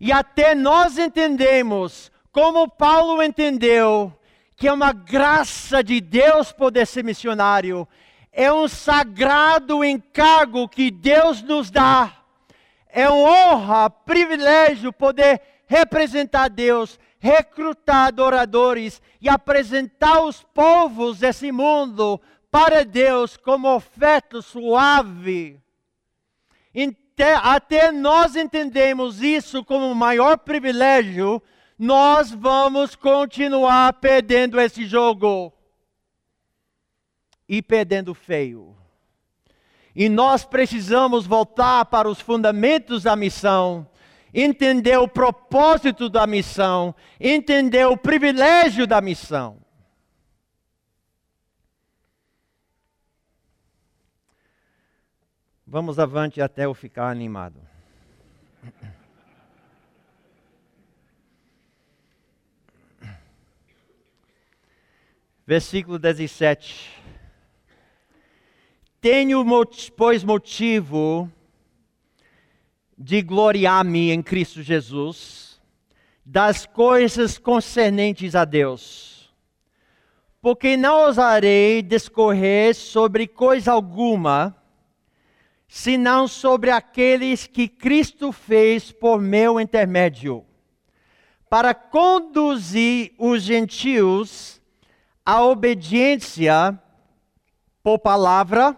[0.00, 4.12] E até nós entendemos, como Paulo entendeu,
[4.56, 7.86] que é uma graça de Deus poder ser missionário,
[8.32, 12.12] é um sagrado encargo que Deus nos dá.
[12.88, 22.20] É uma honra, privilégio poder representar Deus, recrutar adoradores e apresentar os povos desse mundo
[22.50, 25.58] para Deus como oferta suave.
[27.42, 31.42] Até nós entendemos isso como o maior privilégio
[31.78, 35.50] nós vamos continuar perdendo esse jogo.
[37.46, 38.74] e perdendo feio.
[39.94, 43.86] E nós precisamos voltar para os fundamentos da missão,
[44.34, 49.62] entender o propósito da missão, entender o privilégio da missão.
[55.64, 57.60] Vamos avante até eu ficar animado.
[65.46, 67.02] Versículo 17.
[69.00, 69.44] Tenho,
[69.96, 71.30] pois, motivo
[72.96, 75.60] de gloriar-me em Cristo Jesus,
[76.24, 79.34] das coisas concernentes a Deus.
[80.40, 84.56] Porque não ousarei discorrer sobre coisa alguma,
[85.66, 90.44] senão sobre aqueles que Cristo fez por meu intermédio,
[91.48, 94.60] para conduzir os gentios
[95.24, 96.78] à obediência
[97.82, 98.76] por palavra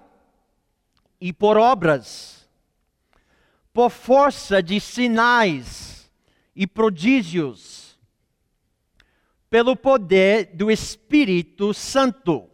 [1.21, 2.45] e por obras,
[3.77, 6.11] por força de sinais
[6.55, 7.99] e prodígios,
[9.51, 12.49] pelo poder do Espírito Santo.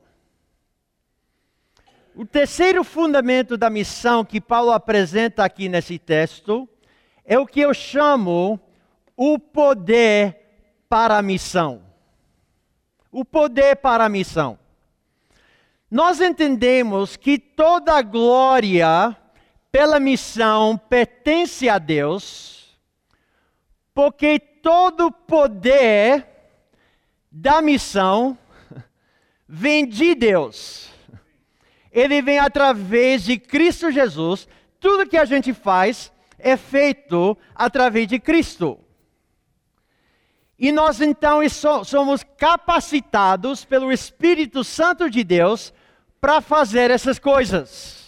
[2.12, 6.68] O terceiro fundamento da missão que Paulo apresenta aqui nesse texto
[7.24, 8.58] é o que eu chamo
[9.16, 10.36] o poder
[10.88, 11.84] para a missão.
[13.12, 14.58] O poder para a missão.
[15.88, 19.16] Nós entendemos que toda glória
[19.72, 22.78] pela missão pertence a Deus,
[23.94, 26.26] porque todo o poder
[27.30, 28.36] da missão
[29.48, 30.90] vem de Deus.
[31.90, 34.46] Ele vem através de Cristo Jesus.
[34.78, 38.78] Tudo que a gente faz é feito através de Cristo.
[40.58, 41.40] E nós então
[41.84, 45.72] somos capacitados pelo Espírito Santo de Deus
[46.20, 48.01] para fazer essas coisas.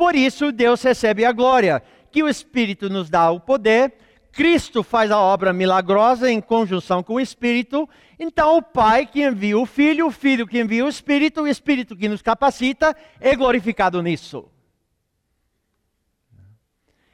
[0.00, 3.92] Por isso, Deus recebe a glória, que o Espírito nos dá o poder,
[4.32, 7.86] Cristo faz a obra milagrosa em conjunção com o Espírito,
[8.18, 11.94] então o Pai que envia o Filho, o Filho que envia o Espírito, o Espírito
[11.94, 14.48] que nos capacita, é glorificado nisso.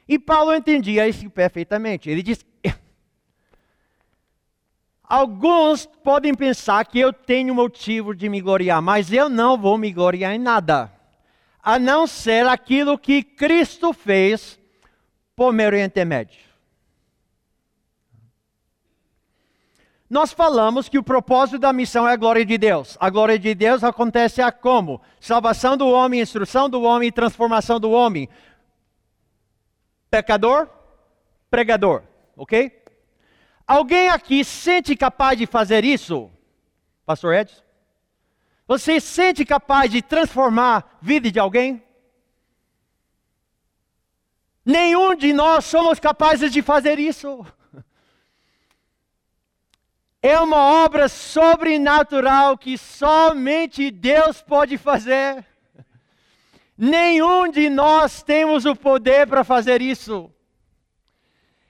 [0.07, 2.09] E Paulo entendia isso perfeitamente.
[2.09, 2.45] Ele diz:
[5.03, 9.91] Alguns podem pensar que eu tenho motivo de me gloriar, mas eu não vou me
[9.91, 10.96] gloriar em nada,
[11.67, 14.57] a não ser aquilo que Cristo fez
[15.35, 16.39] por meu intermédio.
[20.09, 22.95] Nós falamos que o propósito da missão é a glória de Deus.
[23.01, 25.01] A glória de Deus acontece a como?
[25.19, 28.29] Salvação do homem, instrução do homem transformação do homem.
[30.09, 30.69] Pecador,
[31.51, 32.03] pregador,
[32.37, 32.81] ok?
[33.67, 36.31] Alguém aqui sente capaz de fazer isso?
[37.05, 37.66] Pastor Edson?
[38.67, 41.81] Você sente capaz de transformar a vida de alguém?
[44.65, 47.45] Nenhum de nós somos capazes de fazer isso.
[50.21, 55.45] É uma obra sobrenatural que somente Deus pode fazer.
[56.77, 60.29] Nenhum de nós temos o poder para fazer isso.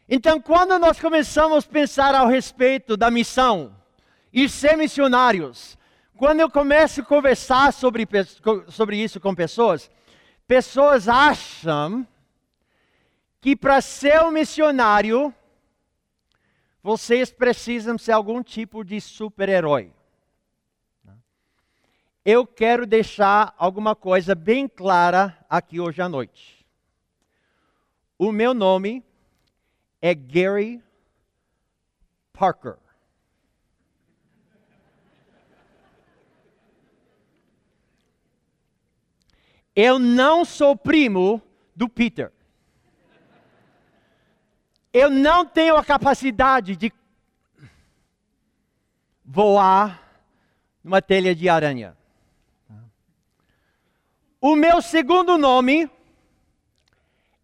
[0.09, 3.75] Então, quando nós começamos a pensar ao respeito da missão
[4.33, 5.76] e ser missionários,
[6.17, 8.07] quando eu começo a conversar sobre,
[8.69, 9.89] sobre isso com pessoas,
[10.47, 12.05] pessoas acham
[13.39, 15.33] que para ser um missionário,
[16.81, 19.93] vocês precisam ser algum tipo de super-herói.
[22.25, 26.65] Eu quero deixar alguma coisa bem clara aqui hoje à noite.
[28.17, 29.05] O meu nome
[30.01, 30.83] é Gary
[32.33, 32.86] Parker.
[39.79, 41.39] Eu não sou primo
[41.75, 42.31] do Peter.
[44.91, 46.91] Eu não tenho a capacidade de
[49.23, 50.01] voar
[50.83, 51.95] numa telha de aranha.
[54.41, 55.87] O meu segundo nome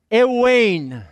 [0.09, 1.05] é Wayne.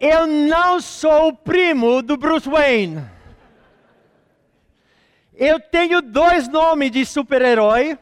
[0.00, 3.21] Eu não sou primo do Bruce Wayne.
[5.44, 7.98] Eu tenho dois nomes de super-herói,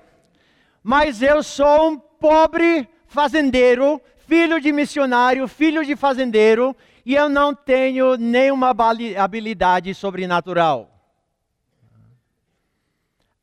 [0.83, 7.55] mas eu sou um pobre fazendeiro, filho de missionário, filho de fazendeiro, e eu não
[7.55, 8.77] tenho nenhuma
[9.17, 10.95] habilidade sobrenatural.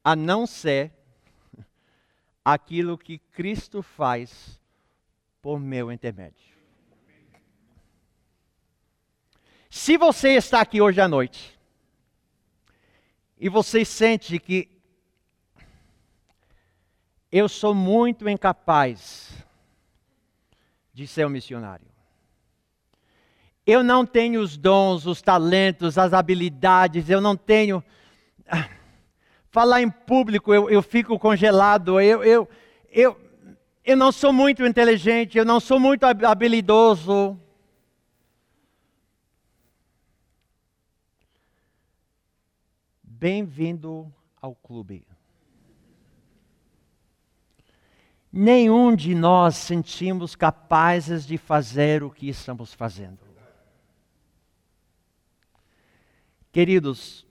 [0.04, 0.92] A não ser
[2.46, 4.62] aquilo que Cristo faz
[5.42, 6.56] por meu intermédio.
[9.72, 11.57] Se você está aqui hoje à noite
[13.40, 14.70] e você sente que
[17.32, 19.32] eu sou muito incapaz
[20.94, 21.86] de ser um missionário.
[23.66, 27.84] Eu não tenho os dons, os talentos, as habilidades, eu não tenho.
[28.48, 28.70] Ah,
[29.52, 32.50] falar em público, eu, eu fico congelado, eu, eu,
[32.90, 33.20] eu,
[33.84, 37.40] eu não sou muito inteligente, eu não sou muito habilidoso.
[43.20, 45.04] Bem-vindo ao clube.
[48.32, 53.18] Nenhum de nós sentimos capazes de fazer o que estamos fazendo.
[56.52, 57.26] Queridos,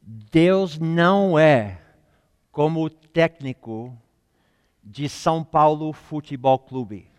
[0.00, 1.82] Deus não é
[2.50, 3.94] como o técnico
[4.82, 7.10] de São Paulo Futebol Clube.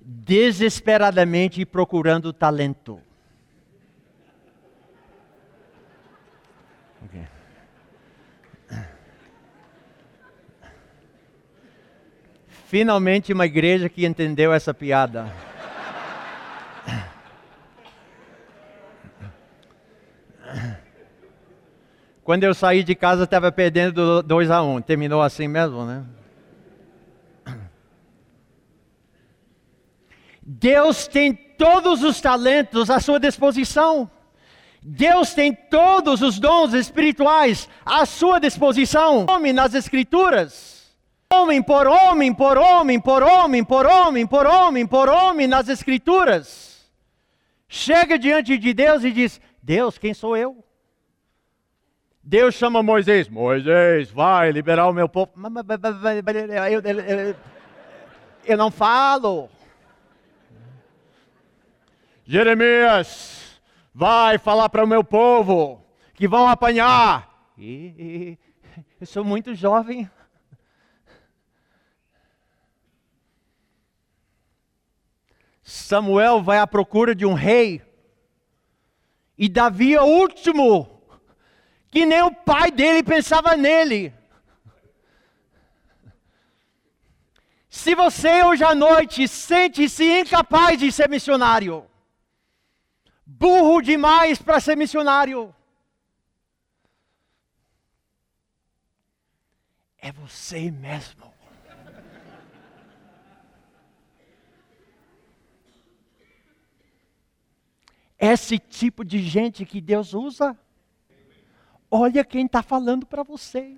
[0.00, 3.02] Desesperadamente procurando talento.
[12.66, 15.32] Finalmente uma igreja que entendeu essa piada.
[22.24, 24.74] Quando eu saí de casa, estava perdendo 2 a 1.
[24.74, 24.80] Um.
[24.82, 26.04] Terminou assim mesmo, né?
[30.42, 34.10] Deus tem todos os talentos à sua disposição.
[34.82, 39.24] Deus tem todos os dons espirituais à sua disposição.
[39.28, 40.75] Homem nas Escrituras
[41.32, 46.90] homem por homem, por homem, por homem, por homem, por homem, por homem nas Escrituras.
[47.68, 50.64] Chega diante de Deus e diz: Deus, quem sou eu?
[52.22, 55.32] Deus chama Moisés: Moisés, vai liberar o meu povo.
[56.70, 57.36] Eu, eu, eu,
[58.44, 59.48] eu não falo.
[62.24, 63.60] Jeremias,
[63.94, 65.80] vai falar para o meu povo
[66.14, 67.30] que vão apanhar.
[69.00, 70.10] Eu sou muito jovem.
[75.68, 77.82] Samuel vai à procura de um rei.
[79.36, 81.02] E Davi é o último,
[81.90, 84.14] que nem o pai dele pensava nele.
[87.68, 91.84] Se você hoje à noite sente-se incapaz de ser missionário,
[93.26, 95.52] burro demais para ser missionário,
[99.98, 101.35] é você mesmo.
[108.18, 110.56] Esse tipo de gente que Deus usa.
[111.90, 113.76] Olha quem está falando para você.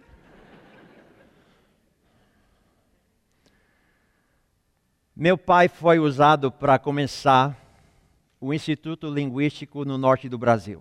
[5.14, 7.56] Meu pai foi usado para começar
[8.40, 10.80] o Instituto Linguístico no norte do Brasil.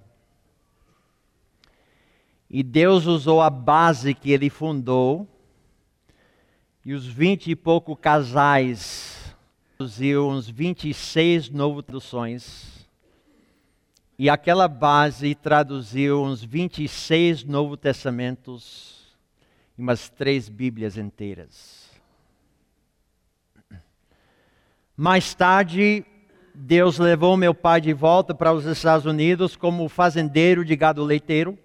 [2.47, 5.27] E Deus usou a base que ele fundou,
[6.85, 9.35] e os vinte e pouco casais,
[9.75, 12.76] produziu uns 26 novas traduções
[14.19, 19.15] e aquela base traduziu uns 26 Novos Testamentos
[19.77, 21.87] e umas três Bíblias inteiras.
[24.95, 26.03] Mais tarde,
[26.55, 31.55] Deus levou meu pai de volta para os Estados Unidos como fazendeiro de gado leiteiro,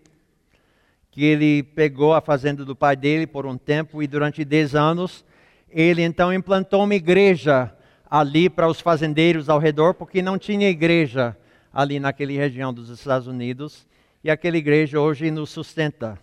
[1.11, 5.25] que ele pegou a fazenda do pai dele por um tempo e durante 10 anos
[5.71, 7.75] ele então implantou uma igreja
[8.11, 11.35] ali para os fazendeiros ao redor, porque não tinha igreja
[11.73, 13.87] ali naquela região dos Estados Unidos,
[14.23, 16.19] e aquela igreja hoje nos sustenta.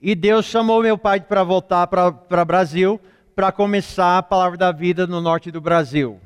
[0.00, 3.00] E Deus chamou meu pai para voltar para o Brasil,
[3.34, 6.20] para começar a palavra da vida no norte do Brasil.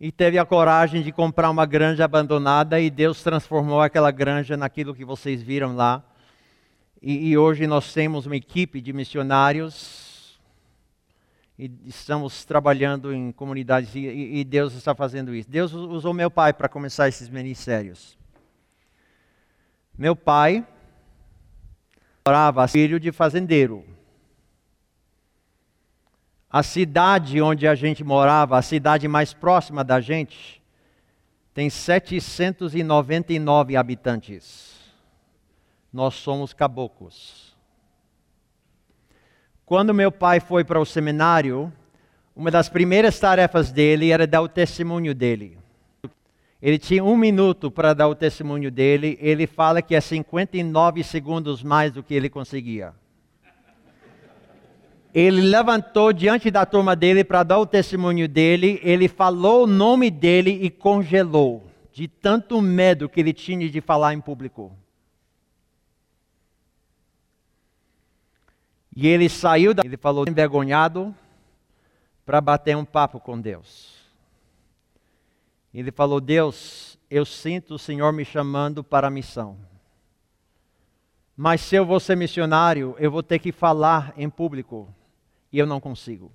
[0.00, 4.94] E teve a coragem de comprar uma granja abandonada, e Deus transformou aquela granja naquilo
[4.94, 6.02] que vocês viram lá.
[7.02, 10.09] E, e hoje nós temos uma equipe de missionários
[11.60, 15.50] e estamos trabalhando em comunidades e, e Deus está fazendo isso.
[15.50, 18.16] Deus usou meu pai para começar esses ministérios.
[19.98, 20.66] Meu pai
[22.26, 23.84] morava filho de fazendeiro.
[26.48, 30.62] A cidade onde a gente morava, a cidade mais próxima da gente,
[31.52, 34.80] tem 799 habitantes.
[35.92, 37.49] Nós somos caboclos.
[39.70, 41.72] Quando meu pai foi para o seminário,
[42.34, 45.56] uma das primeiras tarefas dele era dar o testemunho dele.
[46.60, 49.16] Ele tinha um minuto para dar o testemunho dele.
[49.20, 52.92] Ele fala que é 59 segundos mais do que ele conseguia.
[55.14, 60.10] Ele levantou diante da turma dele para dar o testemunho dele, ele falou o nome
[60.10, 64.72] dele e congelou, de tanto medo que ele tinha de falar em público.
[68.94, 69.82] E ele saiu, da...
[69.84, 71.14] ele falou envergonhado
[72.26, 74.00] para bater um papo com Deus.
[75.72, 79.56] Ele falou: Deus, eu sinto o Senhor me chamando para a missão.
[81.36, 84.92] Mas se eu vou ser missionário, eu vou ter que falar em público
[85.50, 86.30] e eu não consigo.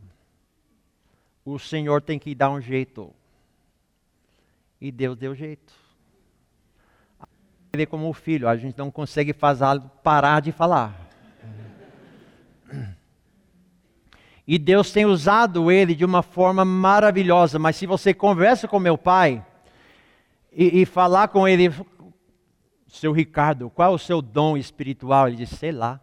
[1.43, 3.13] O Senhor tem que dar um jeito.
[4.81, 5.73] E Deus deu jeito.
[7.71, 9.65] Ele é como o filho, a gente não consegue fazer
[10.01, 11.04] parar de falar.
[14.47, 17.57] E Deus tem usado ele de uma forma maravilhosa.
[17.57, 19.43] Mas se você conversa com meu pai
[20.51, 21.73] e, e falar com ele,
[22.87, 25.27] seu Ricardo, qual é o seu dom espiritual?
[25.27, 25.99] Ele diz, sei lá.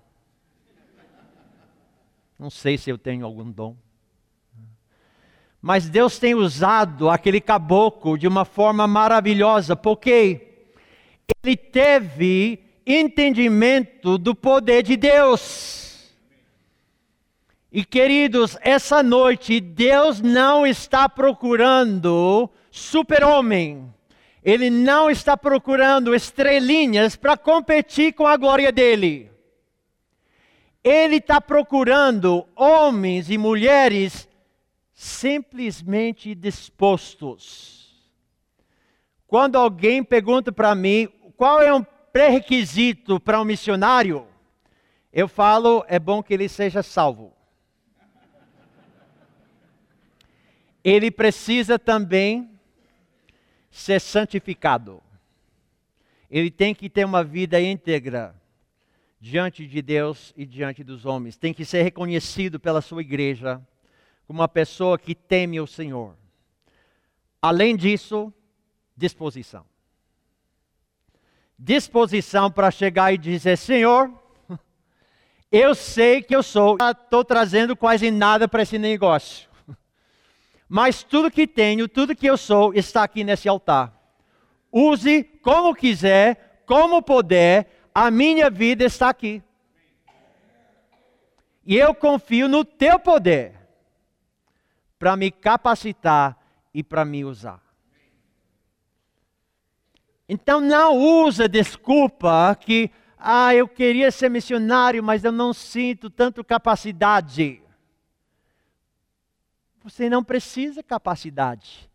[2.39, 3.77] Não sei se eu tenho algum dom.
[5.61, 10.67] Mas Deus tem usado aquele caboclo de uma forma maravilhosa, porque
[11.45, 15.92] ele teve entendimento do poder de Deus.
[17.75, 23.91] E queridos, essa noite Deus não está procurando super-homem.
[24.45, 29.31] Ele não está procurando estrelinhas para competir com a glória dele.
[30.85, 34.29] Ele está procurando homens e mulheres
[34.93, 37.97] simplesmente dispostos.
[39.27, 41.09] Quando alguém pergunta para mim
[41.39, 44.27] qual é um pré-requisito para um missionário,
[45.11, 47.33] eu falo: é bom que ele seja salvo.
[50.85, 52.51] Ele precisa também
[53.71, 55.03] ser santificado.
[56.31, 58.35] Ele tem que ter uma vida íntegra
[59.21, 61.37] diante de Deus e diante dos homens.
[61.37, 63.61] Tem que ser reconhecido pela sua igreja
[64.27, 66.17] como uma pessoa que teme o Senhor.
[67.41, 68.33] Além disso,
[68.97, 69.65] disposição.
[71.59, 74.11] Disposição para chegar e dizer: Senhor,
[75.53, 79.52] eu sei que eu sou, estou trazendo quase nada para esse negócio.
[80.75, 83.93] Mas tudo que tenho, tudo que eu sou, está aqui nesse altar.
[84.73, 89.43] Use como quiser, como puder, a minha vida está aqui.
[91.67, 93.53] E eu confio no teu poder
[94.99, 96.39] para me capacitar
[96.73, 97.61] e para me usar.
[100.27, 106.43] Então não usa desculpa que ah, eu queria ser missionário, mas eu não sinto tanto
[106.43, 107.63] capacidade.
[109.83, 111.91] Você não precisa capacidade.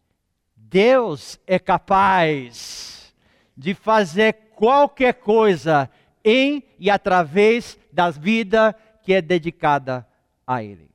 [0.55, 3.15] Deus é capaz
[3.55, 5.89] de fazer qualquer coisa
[6.23, 10.05] em e através da vida que é dedicada
[10.45, 10.89] a Ele.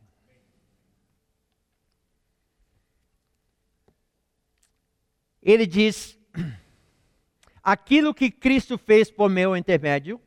[5.43, 6.18] Ele diz:
[7.62, 10.20] aquilo que Cristo fez por meu intermédio,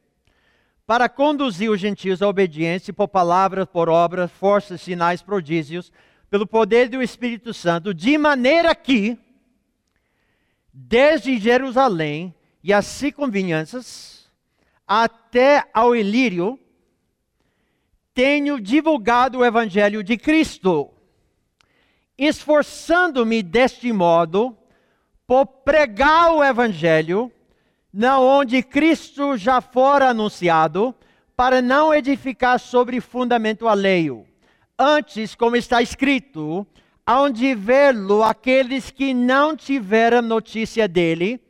[0.86, 5.92] para conduzir os gentios à obediência por palavras, por obras, forças, sinais, prodígios,
[6.36, 9.18] pelo poder do Espírito Santo, de maneira que,
[10.74, 14.30] desde Jerusalém, e as circunvizinhanças,
[14.86, 16.60] até ao Ilírio,
[18.14, 20.92] tenho divulgado o Evangelho de Cristo,
[22.18, 24.58] esforçando-me deste modo
[25.26, 27.32] por pregar o Evangelho,
[27.94, 30.94] na onde Cristo já fora anunciado,
[31.34, 34.28] para não edificar sobre fundamento alheio.
[34.78, 36.68] Antes, como está escrito,
[37.08, 41.42] onde vê-lo aqueles que não tiveram notícia dele,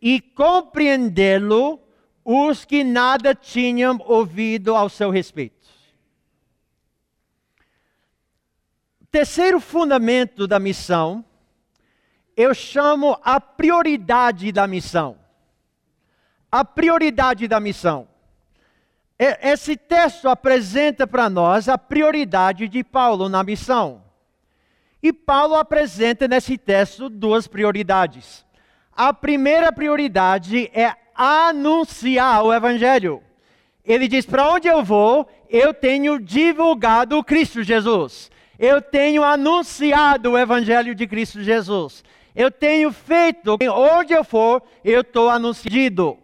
[0.00, 1.80] e compreendê-lo
[2.24, 5.68] os que nada tinham ouvido ao seu respeito.
[9.10, 11.24] Terceiro fundamento da missão,
[12.36, 15.18] eu chamo a prioridade da missão.
[16.50, 18.08] A prioridade da missão.
[19.18, 24.02] Esse texto apresenta para nós a prioridade de Paulo na missão.
[25.02, 28.44] E Paulo apresenta nesse texto duas prioridades.
[28.92, 33.22] A primeira prioridade é anunciar o Evangelho.
[33.84, 38.30] Ele diz: para onde eu vou, eu tenho divulgado Cristo Jesus.
[38.58, 42.02] Eu tenho anunciado o Evangelho de Cristo Jesus.
[42.34, 46.18] Eu tenho feito, onde eu for, eu estou anunciando.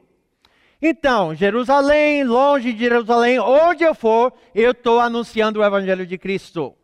[0.82, 6.74] Então, Jerusalém, longe de Jerusalém, onde eu for, eu estou anunciando o Evangelho de Cristo.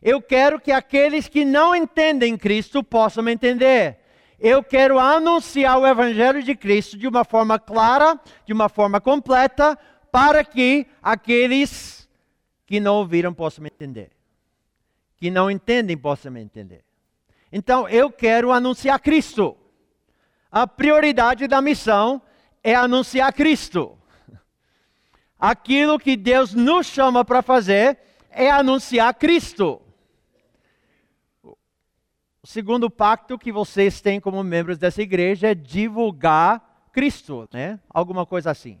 [0.00, 3.98] Eu quero que aqueles que não entendem Cristo possam entender
[4.44, 9.78] eu quero anunciar o Evangelho de Cristo de uma forma clara, de uma forma completa,
[10.12, 12.06] para que aqueles
[12.66, 14.10] que não ouviram possam entender.
[15.16, 16.84] Que não entendem possam entender.
[17.50, 19.56] Então eu quero anunciar Cristo.
[20.50, 22.22] A prioridade da missão é
[22.72, 23.98] anunciar Cristo.
[25.36, 27.98] Aquilo que Deus nos chama para fazer
[28.30, 29.82] é anunciar Cristo.
[31.42, 37.80] O segundo pacto que vocês têm como membros dessa igreja é divulgar Cristo, né?
[37.90, 38.78] Alguma coisa assim.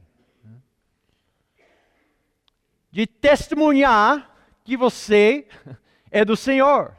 [2.90, 4.30] De testemunhar
[4.62, 5.48] que você
[6.10, 6.96] é do Senhor.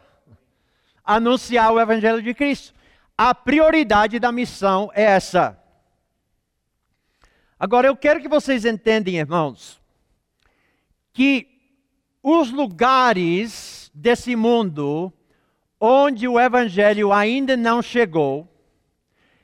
[1.04, 2.74] Anunciar o evangelho de Cristo.
[3.18, 5.58] A prioridade da missão é essa.
[7.60, 9.80] Agora eu quero que vocês entendam, irmãos,
[11.14, 11.48] que
[12.22, 15.14] os lugares desse mundo
[15.80, 18.48] onde o evangelho ainda não chegou,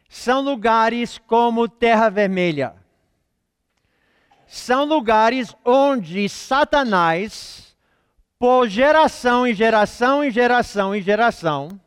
[0.10, 2.76] são lugares como Terra Vermelha.
[4.46, 7.78] São lugares onde Satanás,
[8.38, 11.80] por geração em geração em geração em geração,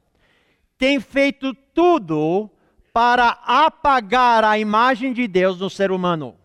[0.78, 2.50] tem feito tudo
[2.94, 6.38] para apagar a imagem de Deus no ser humano.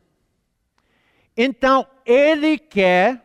[1.38, 3.24] Então, ele quer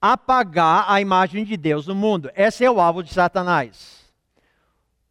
[0.00, 2.30] apagar a imagem de Deus no mundo.
[2.34, 4.10] Esse é o alvo de Satanás.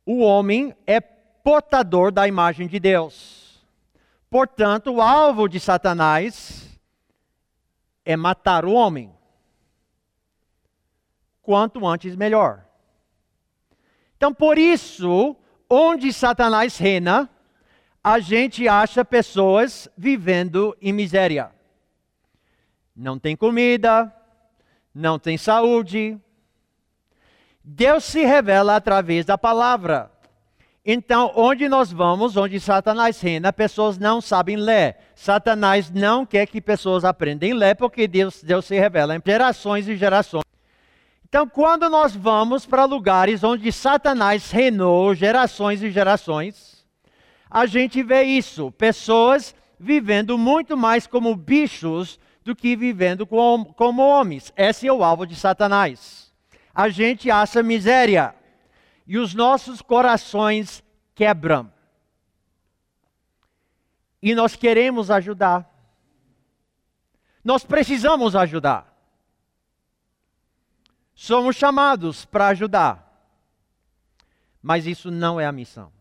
[0.03, 3.63] O homem é portador da imagem de Deus.
[4.27, 6.67] Portanto, o alvo de Satanás
[8.03, 9.13] é matar o homem.
[11.43, 12.65] Quanto antes, melhor.
[14.17, 15.37] Então, por isso,
[15.73, 17.27] onde Satanás reina,
[18.03, 21.49] a gente acha pessoas vivendo em miséria.
[22.95, 24.13] Não tem comida,
[24.93, 26.15] não tem saúde.
[27.63, 30.11] Deus se revela através da palavra.
[30.85, 34.97] Então, onde nós vamos, onde Satanás reina, pessoas não sabem ler.
[35.15, 39.87] Satanás não quer que pessoas aprendam a ler, porque Deus, Deus se revela em gerações
[39.87, 40.43] e gerações.
[41.33, 46.85] Então, quando nós vamos para lugares onde Satanás reinou gerações e gerações,
[47.49, 54.03] a gente vê isso: pessoas vivendo muito mais como bichos do que vivendo como, como
[54.03, 54.53] homens.
[54.55, 56.31] Esse é o alvo de Satanás.
[56.71, 58.35] A gente acha miséria
[59.07, 60.83] e os nossos corações
[61.15, 61.73] quebram.
[64.21, 65.67] E nós queremos ajudar.
[67.43, 68.92] Nós precisamos ajudar.
[71.15, 73.03] Somos chamados para ajudar.
[74.61, 75.91] Mas isso não é a missão.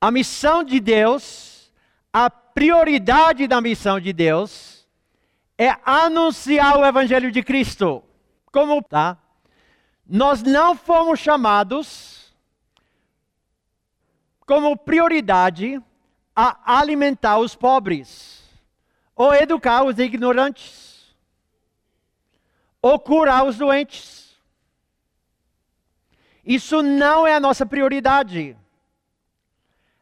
[0.00, 1.72] A missão de Deus,
[2.12, 4.86] a prioridade da missão de Deus
[5.58, 8.02] é anunciar o evangelho de Cristo.
[8.50, 9.18] Como tá?
[10.06, 12.34] Nós não fomos chamados
[14.46, 15.80] como prioridade
[16.34, 18.42] a alimentar os pobres,
[19.14, 20.89] ou educar os ignorantes,
[22.82, 24.36] ou curar os doentes.
[26.44, 28.56] Isso não é a nossa prioridade.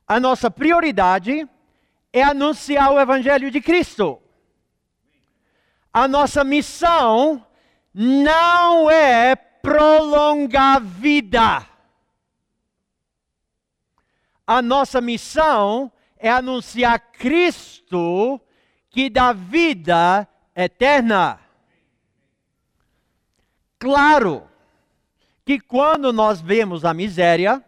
[0.06, 1.48] A nossa prioridade
[2.12, 4.20] é anunciar o Evangelho de Cristo.
[5.92, 7.44] A nossa missão
[7.92, 11.66] não é prolongar a vida.
[14.46, 18.40] A nossa missão é anunciar Cristo
[18.88, 20.26] que dá vida
[20.56, 21.38] eterna.
[23.78, 24.48] Claro
[25.44, 27.64] que quando nós vemos a miséria,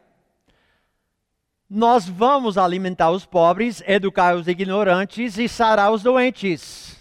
[1.68, 6.98] nós vamos alimentar os pobres, educar os ignorantes e sarar os doentes.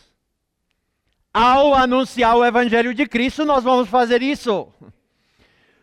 [1.33, 4.67] Ao anunciar o Evangelho de Cristo, nós vamos fazer isso.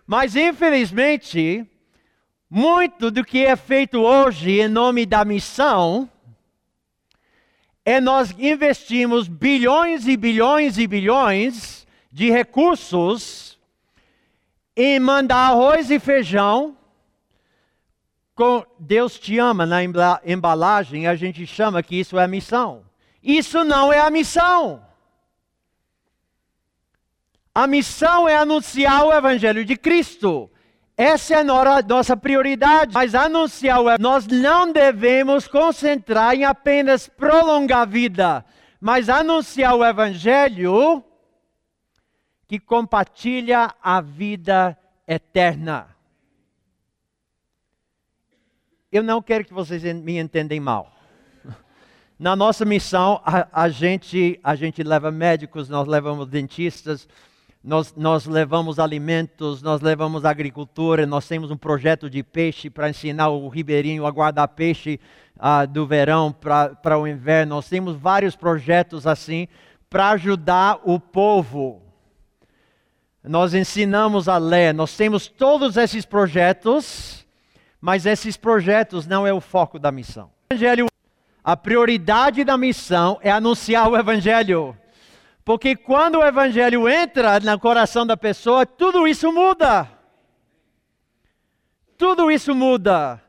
[0.07, 1.67] Mas, infelizmente,
[2.49, 6.09] muito do que é feito hoje em nome da missão
[7.85, 11.86] é nós investimos bilhões e bilhões e bilhões
[12.17, 13.59] de recursos
[14.75, 16.75] em mandar arroz e feijão
[18.35, 19.81] com Deus te ama na
[20.25, 22.85] embalagem, a gente chama que isso é missão.
[23.23, 24.83] Isso não é a missão.
[27.55, 30.51] A missão é anunciar o Evangelho de Cristo.
[30.97, 32.95] Essa é a nossa prioridade.
[32.95, 38.43] Mas anunciar nós não devemos concentrar em apenas prolongar a vida,
[38.81, 41.05] mas anunciar o Evangelho
[42.47, 44.77] que compartilha a vida
[45.07, 45.97] eterna
[48.97, 50.93] eu não quero que vocês me entendam mal.
[52.19, 57.09] Na nossa missão, a, a, gente, a gente leva médicos, nós levamos dentistas,
[57.63, 63.29] nós, nós levamos alimentos, nós levamos agricultura, nós temos um projeto de peixe para ensinar
[63.29, 65.01] o ribeirinho a guardar peixe
[65.37, 67.57] uh, do verão para o inverno.
[67.57, 69.49] Nós temos vários projetos assim
[69.91, 71.83] para ajudar o povo.
[73.27, 77.27] Nós ensinamos a ler, nós temos todos esses projetos,
[77.81, 80.31] mas esses projetos não é o foco da missão.
[80.51, 80.87] Evangelho,
[81.43, 84.77] a prioridade da missão é anunciar o evangelho.
[85.45, 89.89] Porque quando o evangelho entra no coração da pessoa, tudo isso muda.
[91.99, 93.21] Tudo isso muda.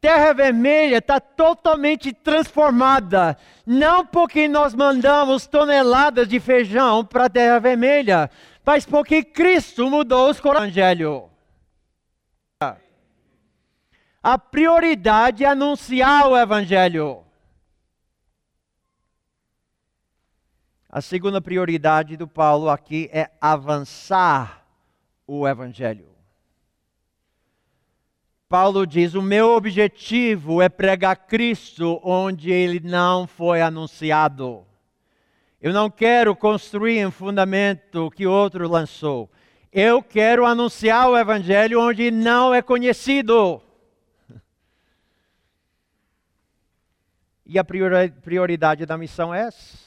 [0.00, 3.36] Terra Vermelha está totalmente transformada.
[3.66, 8.30] Não porque nós mandamos toneladas de feijão para a Terra Vermelha,
[8.66, 10.74] mas porque Cristo mudou os corações.
[14.20, 17.24] A prioridade é anunciar o Evangelho.
[20.90, 24.66] A segunda prioridade do Paulo aqui é avançar
[25.28, 26.08] o Evangelho.
[28.48, 34.65] Paulo diz: O meu objetivo é pregar Cristo onde ele não foi anunciado.
[35.60, 39.30] Eu não quero construir um fundamento que outro lançou.
[39.72, 43.62] Eu quero anunciar o Evangelho onde não é conhecido.
[47.44, 49.78] E a prioridade da missão é essa: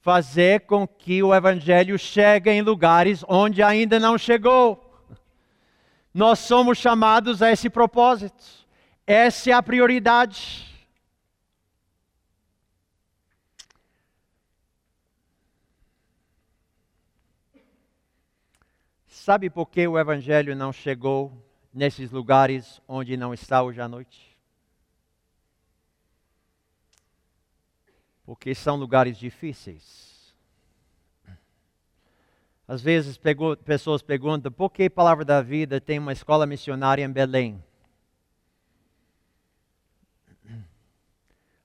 [0.00, 4.82] fazer com que o Evangelho chegue em lugares onde ainda não chegou.
[6.14, 8.42] Nós somos chamados a esse propósito.
[9.06, 10.75] Essa é a prioridade.
[19.26, 21.32] Sabe por que o Evangelho não chegou
[21.74, 24.38] nesses lugares onde não está hoje à noite?
[28.24, 30.32] Porque são lugares difíceis.
[32.68, 33.18] Às vezes
[33.64, 37.60] pessoas perguntam por que Palavra da Vida tem uma escola missionária em Belém.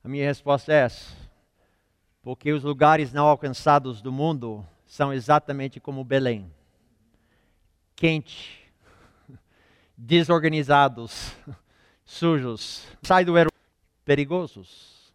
[0.04, 1.16] A minha resposta é essa.
[2.24, 6.52] Porque os lugares não alcançados do mundo são exatamente como Belém
[8.02, 8.60] quente,
[9.96, 11.36] desorganizados,
[12.04, 12.84] sujos.
[13.04, 13.62] Sai do aeroporto,
[14.04, 15.14] perigosos.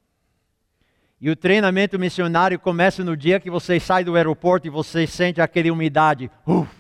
[1.21, 5.41] E o treinamento missionário começa no dia que você sai do aeroporto e você sente
[5.41, 6.31] aquela umidade.
[6.47, 6.71] Uf.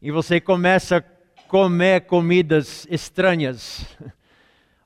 [0.00, 1.02] E você começa a
[1.48, 3.84] comer comidas estranhas.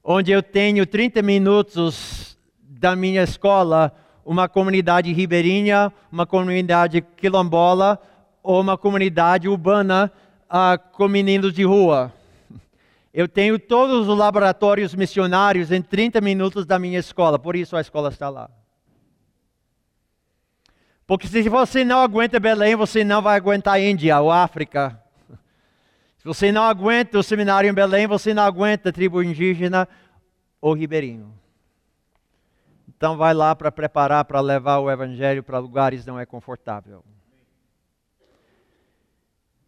[0.02, 3.94] Onde eu tenho 30 minutos da minha escola,
[4.24, 8.00] uma comunidade ribeirinha, uma comunidade quilombola
[8.42, 10.12] ou uma comunidade urbana
[10.48, 12.12] uh, com meninos de rua.
[13.14, 17.80] Eu tenho todos os laboratórios missionários em 30 minutos da minha escola, por isso a
[17.80, 18.50] escola está lá.
[21.06, 24.98] Porque se você não aguenta Belém, você não vai aguentar a Índia ou África.
[26.16, 29.86] Se você não aguenta o seminário em Belém, você não aguenta a tribo indígena
[30.60, 31.34] ou ribeirinho.
[32.88, 37.04] Então vai lá para preparar para levar o evangelho para lugares não é confortável.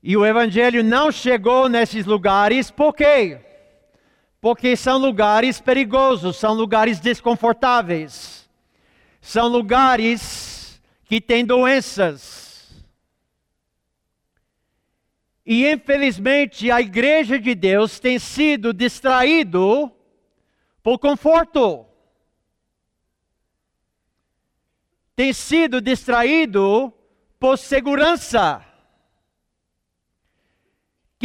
[0.06, 3.40] E o Evangelho não chegou nesses lugares, por quê?
[4.38, 8.46] Porque são lugares perigosos, são lugares desconfortáveis,
[9.18, 12.84] são lugares que têm doenças.
[15.46, 19.90] E infelizmente a igreja de Deus tem sido distraído
[20.82, 21.86] por conforto.
[25.16, 26.92] Tem sido distraído
[27.40, 28.73] por segurança.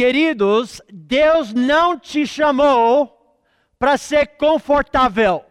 [0.00, 3.36] Queridos, Deus não te chamou
[3.78, 5.44] para ser confortável.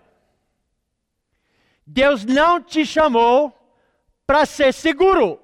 [1.85, 3.53] Deus não te chamou
[4.25, 5.39] para ser seguro.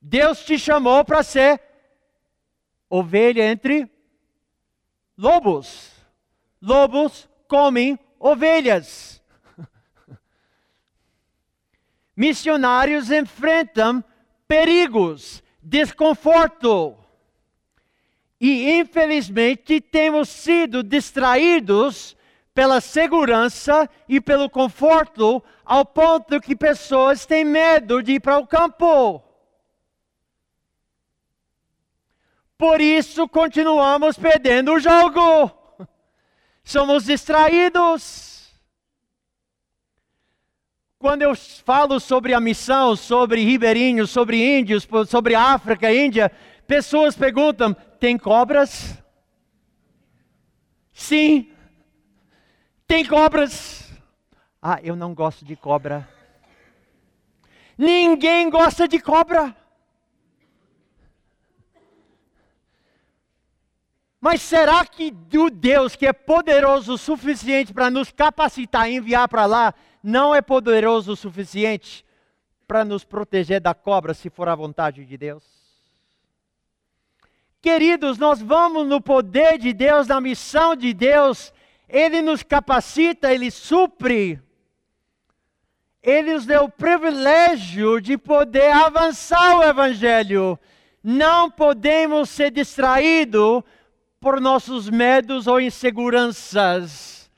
[0.00, 1.60] Deus te chamou para ser
[2.88, 3.90] ovelha entre
[5.14, 5.92] lobos.
[6.62, 9.22] Lobos comem ovelhas.
[12.16, 14.02] Missionários enfrentam
[14.46, 16.96] perigos, desconforto.
[18.40, 22.16] E infelizmente temos sido distraídos
[22.54, 28.46] pela segurança e pelo conforto, ao ponto que pessoas têm medo de ir para o
[28.46, 29.22] campo.
[32.56, 35.52] Por isso continuamos perdendo o jogo.
[36.64, 38.52] Somos distraídos.
[40.98, 46.32] Quando eu falo sobre a missão, sobre ribeirinhos, sobre índios, sobre África, Índia,
[46.66, 49.02] pessoas perguntam: tem cobras?
[50.92, 51.52] Sim,
[52.86, 53.92] tem cobras.
[54.60, 56.08] Ah, eu não gosto de cobra.
[57.76, 59.54] Ninguém gosta de cobra.
[64.20, 69.28] Mas será que o Deus que é poderoso o suficiente para nos capacitar e enviar
[69.28, 69.72] para lá
[70.02, 72.04] não é poderoso o suficiente
[72.66, 75.57] para nos proteger da cobra, se for a vontade de Deus?
[77.60, 81.52] Queridos, nós vamos no poder de Deus, na missão de Deus,
[81.88, 84.40] Ele nos capacita, Ele supre.
[86.00, 90.58] Ele nos deu o privilégio de poder avançar o Evangelho.
[91.02, 93.62] Não podemos ser distraídos
[94.20, 97.30] por nossos medos ou inseguranças.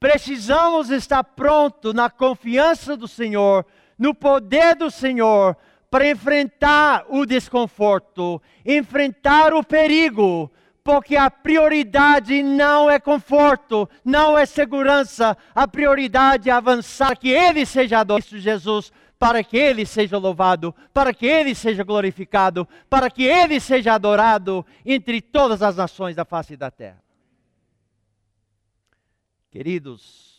[0.00, 3.64] Precisamos estar pronto na confiança do Senhor,
[3.98, 5.56] no poder do Senhor,
[5.90, 10.50] para enfrentar o desconforto, enfrentar o perigo,
[10.82, 17.66] porque a prioridade não é conforto, não é segurança, a prioridade é avançar, que Ele
[17.66, 23.24] seja adorado, Jesus, para que Ele seja louvado, para que Ele seja glorificado, para que
[23.24, 27.02] Ele seja adorado entre todas as nações da face da terra.
[29.50, 30.35] Queridos,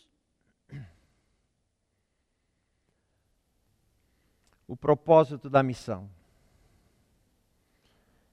[4.67, 6.09] o propósito da missão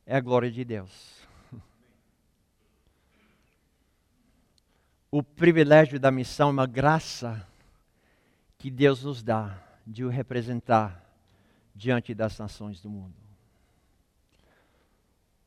[0.05, 1.23] é a glória de Deus.
[5.11, 7.47] O privilégio da missão é uma graça
[8.59, 11.05] que Deus nos dá de o representar
[11.75, 13.15] diante das nações do mundo.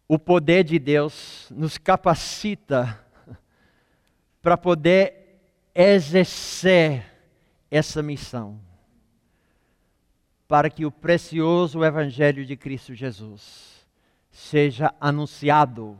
[0.07, 3.05] O poder de Deus nos capacita
[4.41, 5.41] para poder
[5.75, 7.05] exercer
[7.69, 8.59] essa missão,
[10.47, 13.85] para que o precioso Evangelho de Cristo Jesus
[14.31, 15.97] seja anunciado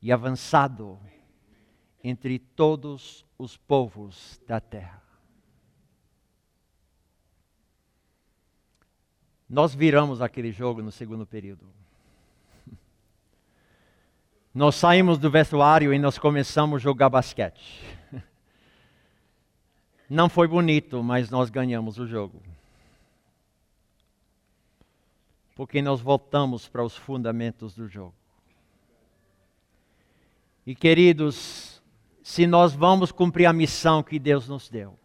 [0.00, 0.98] e avançado
[2.02, 5.00] entre todos os povos da terra.
[9.48, 11.66] Nós viramos aquele jogo no segundo período.
[14.52, 17.84] Nós saímos do vestuário e nós começamos a jogar basquete.
[20.08, 22.42] Não foi bonito, mas nós ganhamos o jogo.
[25.54, 28.14] Porque nós voltamos para os fundamentos do jogo.
[30.66, 31.82] E queridos,
[32.22, 34.98] se nós vamos cumprir a missão que Deus nos deu,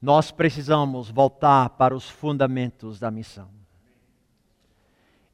[0.00, 3.48] nós precisamos voltar para os fundamentos da missão.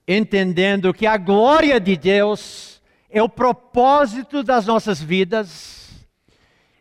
[0.06, 6.06] Entendendo que a glória de Deus é o propósito das nossas vidas,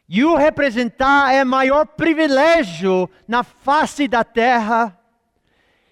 [0.10, 4.97] e o representar é maior privilégio na face da terra,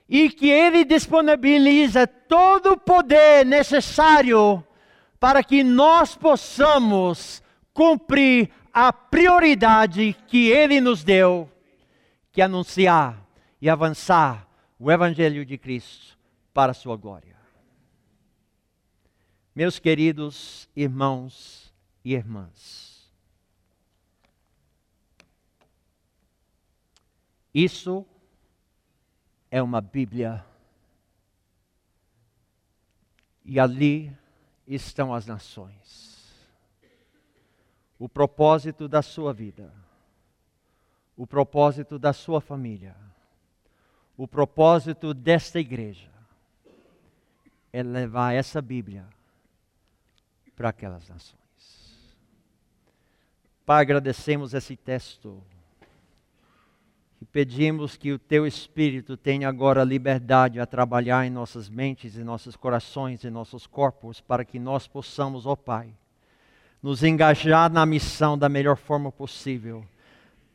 [0.08, 4.64] e que Ele disponibiliza todo o poder necessário
[5.20, 7.42] para que nós possamos
[7.74, 11.50] cumprir a prioridade que Ele nos deu
[12.32, 13.26] que anunciar
[13.62, 14.48] e avançar
[14.78, 16.18] o Evangelho de Cristo
[16.54, 17.36] para a sua glória.
[19.56, 23.10] Meus queridos irmãos e irmãs,
[27.54, 28.15] isso é
[29.62, 30.46] uma Bíblia
[33.44, 34.16] e ali
[34.68, 36.16] estão as nações.
[37.98, 39.72] O propósito da sua vida
[41.18, 42.96] o propósito da sua família,
[44.18, 46.10] o propósito desta igreja
[47.72, 49.08] é levar essa Bíblia
[50.56, 51.40] para aquelas nações.
[53.66, 55.42] Pai, agradecemos esse texto
[57.26, 62.24] e pedimos que o Teu Espírito tenha agora liberdade a trabalhar em nossas mentes, em
[62.24, 65.90] nossos corações, em nossos corpos, para que nós possamos, ó Pai,
[66.84, 69.84] nos engajar na missão da melhor forma possível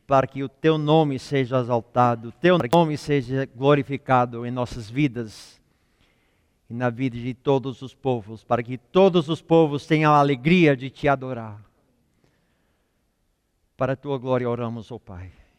[0.06, 5.60] para que o teu nome seja exaltado, o teu nome seja glorificado em nossas vidas
[6.68, 10.76] e na vida de todos os povos, para que todos os povos tenham a alegria
[10.76, 11.60] de te adorar.
[13.76, 15.32] Para a tua glória oramos, ó oh Pai,